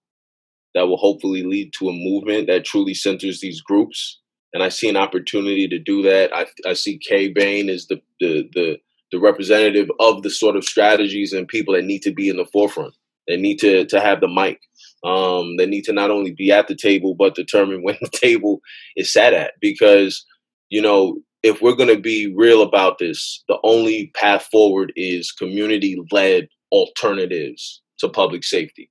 [0.75, 4.21] that will hopefully lead to a movement that truly centers these groups.
[4.53, 6.31] And I see an opportunity to do that.
[6.35, 8.79] I, I see K Bain as the, the the
[9.13, 12.45] the representative of the sort of strategies and people that need to be in the
[12.53, 12.95] forefront.
[13.27, 14.61] They need to to have the mic.
[15.05, 18.61] Um, they need to not only be at the table but determine when the table
[18.97, 19.53] is sat at.
[19.61, 20.25] Because
[20.69, 25.32] you know, if we're going to be real about this, the only path forward is
[25.32, 28.91] community led alternatives to public safety.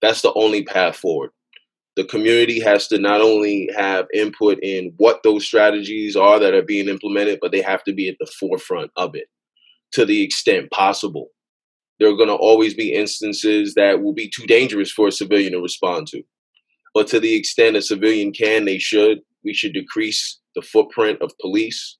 [0.00, 1.30] That's the only path forward.
[1.96, 6.62] The community has to not only have input in what those strategies are that are
[6.62, 9.28] being implemented, but they have to be at the forefront of it
[9.92, 11.28] to the extent possible.
[12.00, 15.52] There are going to always be instances that will be too dangerous for a civilian
[15.52, 16.22] to respond to.
[16.92, 19.20] But to the extent a civilian can, they should.
[19.44, 21.98] We should decrease the footprint of police.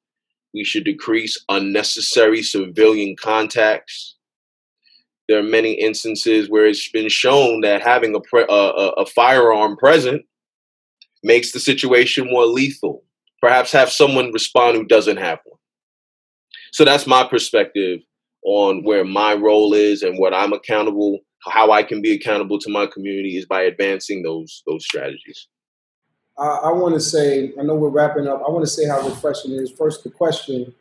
[0.52, 4.14] We should decrease unnecessary civilian contacts
[5.28, 8.52] there are many instances where it's been shown that having a, pre- a,
[8.98, 10.22] a firearm present
[11.22, 13.02] makes the situation more lethal.
[13.40, 15.59] Perhaps have someone respond who doesn't have one.
[16.72, 18.00] So that's my perspective
[18.44, 22.70] on where my role is and what I'm accountable, how I can be accountable to
[22.70, 25.48] my community is by advancing those those strategies.
[26.37, 28.43] Uh, I want to say, I know we're wrapping up.
[28.47, 29.70] I want to say how refreshing it is.
[29.70, 30.74] First, the question,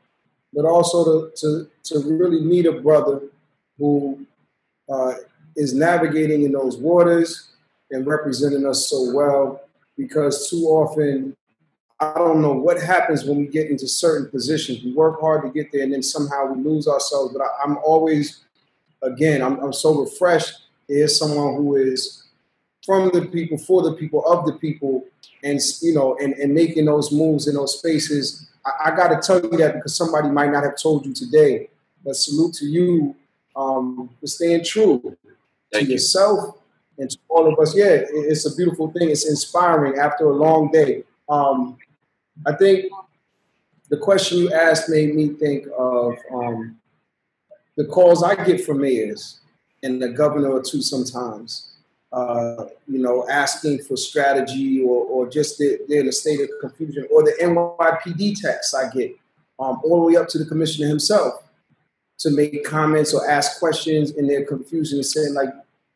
[0.54, 3.22] but also to to, to really meet a brother
[3.78, 4.26] who
[4.90, 5.14] uh,
[5.56, 7.50] is navigating in those waters
[7.92, 9.62] and representing us so well
[9.98, 11.36] because too often
[12.00, 14.84] I don't know what happens when we get into certain positions.
[14.84, 17.34] We work hard to get there and then somehow we lose ourselves.
[17.34, 18.44] But I, am always,
[19.02, 20.54] again, I'm, I'm so refreshed.
[20.90, 22.23] There's someone who is
[22.86, 25.06] from the people, for the people, of the people,
[25.44, 28.50] and you know, and, and making those moves in those spaces.
[28.66, 31.70] I, I got to tell you that because somebody might not have told you today.
[32.06, 33.16] But salute to you
[33.56, 35.16] um, for staying true
[35.72, 35.92] Thank to you.
[35.94, 36.58] yourself
[36.98, 37.76] and to all of us.
[37.76, 39.10] Yeah, it's a beautiful thing.
[39.10, 41.04] It's inspiring after a long day.
[41.30, 41.78] Um,
[42.46, 42.92] I think
[43.90, 46.78] the question you asked made me think of um,
[47.78, 49.40] the calls I get from mayors
[49.82, 51.73] and the governor or two sometimes.
[52.14, 56.48] Uh, you know, asking for strategy or, or just they're, they're, in a state of
[56.62, 59.18] confusion, or the NYPD texts I get,
[59.60, 61.42] um, all the way up to the commissioner himself
[62.20, 65.50] to make comments or ask questions in their confusion and saying like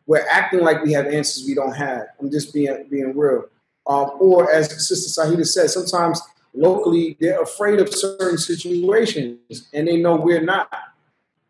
[0.08, 2.08] we're acting like we have answers we don't have.
[2.20, 3.46] I'm just being being real.
[3.86, 6.22] Um, or as Sister Sahida said, sometimes
[6.54, 10.70] locally they're afraid of certain situations and they know we're not.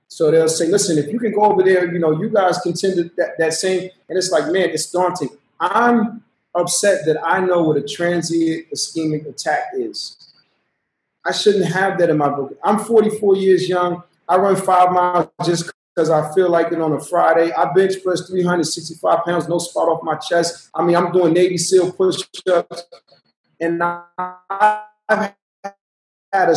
[0.07, 3.11] So they'll say, listen, if you can go over there, you know, you guys contended
[3.17, 5.29] that, that same, and it's like, man, it's daunting.
[5.59, 6.23] I'm
[6.55, 10.33] upset that I know what a transient ischemic attack is.
[11.25, 12.57] I shouldn't have that in my book.
[12.63, 14.01] I'm 44 years young.
[14.29, 17.51] I run five miles just because I feel like it on a Friday.
[17.51, 20.69] I bench press 365 pounds, no spot off my chest.
[20.73, 22.83] I mean, I'm doing Navy SEAL push ups.
[23.59, 25.33] And I've
[26.31, 26.55] had a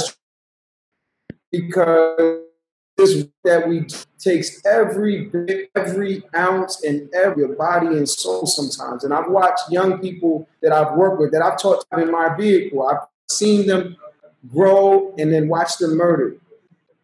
[1.50, 2.49] because
[3.00, 3.86] this that we
[4.18, 5.30] takes every
[5.74, 9.04] every ounce and every body and soul sometimes.
[9.04, 12.86] And I've watched young people that I've worked with, that I've taught in my vehicle.
[12.86, 13.96] I've seen them
[14.52, 16.40] grow and then watch them murdered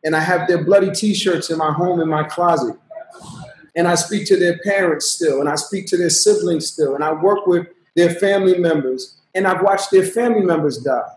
[0.06, 2.76] and I have their bloody T-shirts in my home in my closet.
[3.74, 7.02] And I speak to their parents still, and I speak to their siblings still, and
[7.02, 7.66] I work with
[7.96, 11.08] their family members, and I've watched their family members die.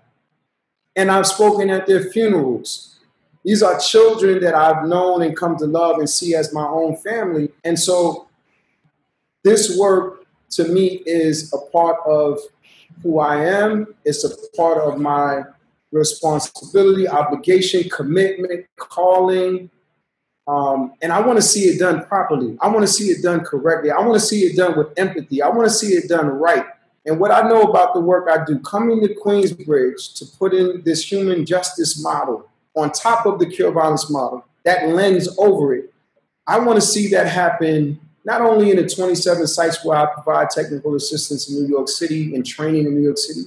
[0.95, 2.95] And I've spoken at their funerals.
[3.43, 6.97] These are children that I've known and come to love and see as my own
[6.97, 7.49] family.
[7.63, 8.27] And so
[9.43, 12.37] this work to me is a part of
[13.01, 13.95] who I am.
[14.03, 15.43] It's a part of my
[15.91, 19.69] responsibility, obligation, commitment, calling.
[20.47, 22.57] Um, and I want to see it done properly.
[22.61, 23.91] I want to see it done correctly.
[23.91, 25.41] I want to see it done with empathy.
[25.41, 26.65] I want to see it done right.
[27.05, 30.81] And what I know about the work I do, coming to Queensbridge to put in
[30.83, 32.49] this human justice model
[32.79, 35.93] on top of the cure violence model, that lens over it,
[36.47, 40.49] I want to see that happen not only in the 27 sites where I provide
[40.49, 43.43] technical assistance in New York City and training in New York City.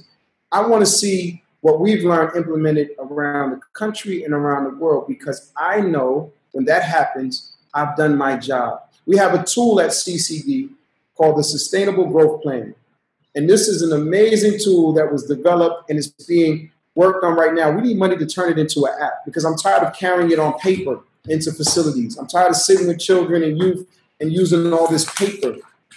[0.51, 5.07] I want to see what we've learned implemented around the country and around the world
[5.07, 8.81] because I know when that happens, I've done my job.
[9.05, 10.69] We have a tool at CCD
[11.15, 12.75] called the Sustainable Growth Plan.
[13.35, 17.53] And this is an amazing tool that was developed and is being worked on right
[17.53, 17.71] now.
[17.71, 20.39] We need money to turn it into an app because I'm tired of carrying it
[20.39, 22.17] on paper into facilities.
[22.17, 23.87] I'm tired of sitting with children and youth
[24.19, 25.55] and using all this paper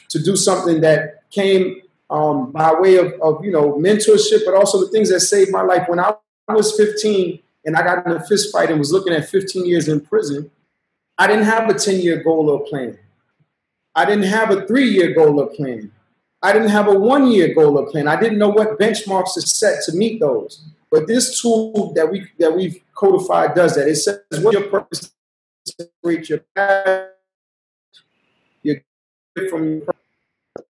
[0.08, 4.80] to do something that came um, by way of, of, you know, mentorship, but also
[4.80, 5.88] the things that saved my life.
[5.88, 6.14] When I
[6.48, 9.88] was 15 and I got in a fist fight and was looking at 15 years
[9.88, 10.50] in prison,
[11.18, 12.98] I didn't have a 10 year goal or plan.
[13.94, 15.90] I didn't have a three year goal or plan.
[16.42, 18.06] I didn't have a one year goal or plan.
[18.06, 20.62] I didn't know what benchmarks to set to meet those.
[20.96, 23.86] But this tool that we that we've codified does that.
[23.86, 25.12] It says what your purpose
[26.02, 27.10] reach your path,
[28.62, 28.76] your
[29.50, 29.82] from your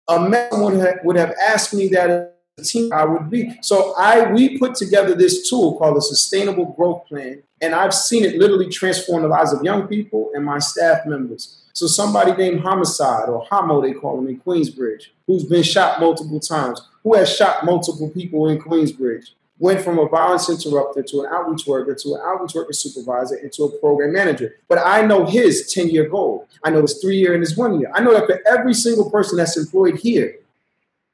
[0.07, 3.59] a man would would have asked me that team I would be.
[3.61, 8.25] So I we put together this tool called the Sustainable Growth Plan, and I've seen
[8.25, 11.61] it literally transform the lives of young people and my staff members.
[11.73, 16.39] So somebody named Homicide or Homo, they call him in Queensbridge, who's been shot multiple
[16.39, 21.27] times, who has shot multiple people in Queensbridge went from a violence interrupter to an
[21.31, 24.55] outreach worker to an outreach worker supervisor and to a program manager.
[24.67, 26.47] But I know his 10 year goal.
[26.63, 27.91] I know his three year and his one year.
[27.93, 30.35] I know that for every single person that's employed here,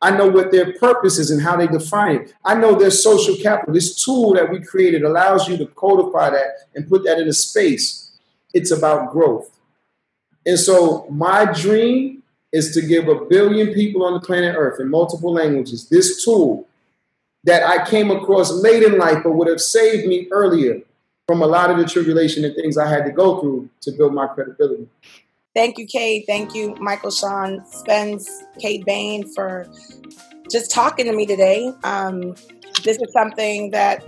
[0.02, 2.34] I know what their purpose is and how they define it.
[2.44, 3.74] I know their social capital.
[3.74, 7.34] This tool that we created allows you to codify that and put that in a
[7.34, 8.12] space.
[8.54, 9.50] It's about growth.
[10.46, 12.22] And so my dream
[12.52, 16.68] is to give a billion people on the planet Earth in multiple languages this tool
[17.44, 20.82] that I came across late in life, but would have saved me earlier
[21.28, 24.14] from a lot of the tribulation and things I had to go through to build
[24.14, 24.88] my credibility.
[25.56, 26.24] Thank you, Cade.
[26.28, 28.28] Thank you, Michael Sean Spence,
[28.60, 29.68] K Bain, for
[30.52, 31.72] just talking to me today.
[31.84, 32.36] Um,
[32.84, 34.04] this is something that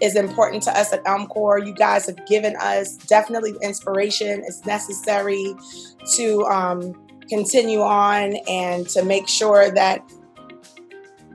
[0.00, 1.66] is important to us at Elmcor.
[1.66, 4.42] You guys have given us definitely inspiration.
[4.46, 5.54] It's necessary
[6.16, 6.94] to um,
[7.28, 10.08] continue on and to make sure that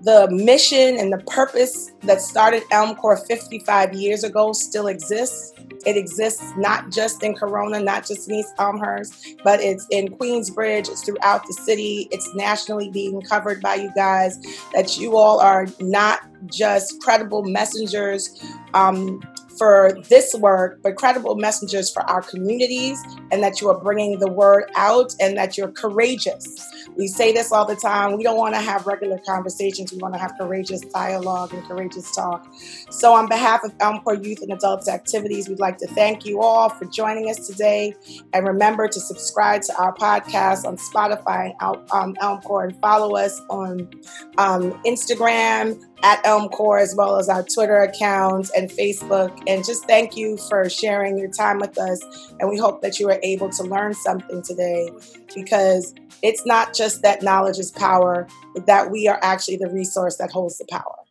[0.06, 5.52] the mission and the purpose that started Elmcor 55 years ago still exists.
[5.84, 10.90] It exists not just in Corona, not just in East Elmhurst, but it's in Queensbridge,
[10.90, 14.38] it's throughout the city, it's nationally being covered by you guys.
[14.74, 18.30] That you all are not just credible messengers
[18.76, 19.22] um,
[19.58, 23.02] for this work, but credible messengers for our communities,
[23.32, 26.85] and that you are bringing the word out and that you're courageous.
[26.98, 28.18] We say this all the time.
[28.18, 29.92] We don't want to have regular conversations.
[29.92, 32.48] We want to have courageous dialogue and courageous talk.
[32.90, 36.70] So, on behalf of Elmcor Youth and Adults Activities, we'd like to thank you all
[36.70, 37.94] for joining us today.
[38.34, 43.42] And remember to subscribe to our podcast on Spotify and um, Elmcor and follow us
[43.50, 43.90] on
[44.38, 49.42] um, Instagram at Elmcor as well as our Twitter accounts and Facebook.
[49.48, 52.02] And just thank you for sharing your time with us.
[52.40, 54.90] And we hope that you were able to learn something today
[55.34, 60.18] because it's not just that knowledge is power, but that we are actually the resource
[60.18, 61.05] that holds the power.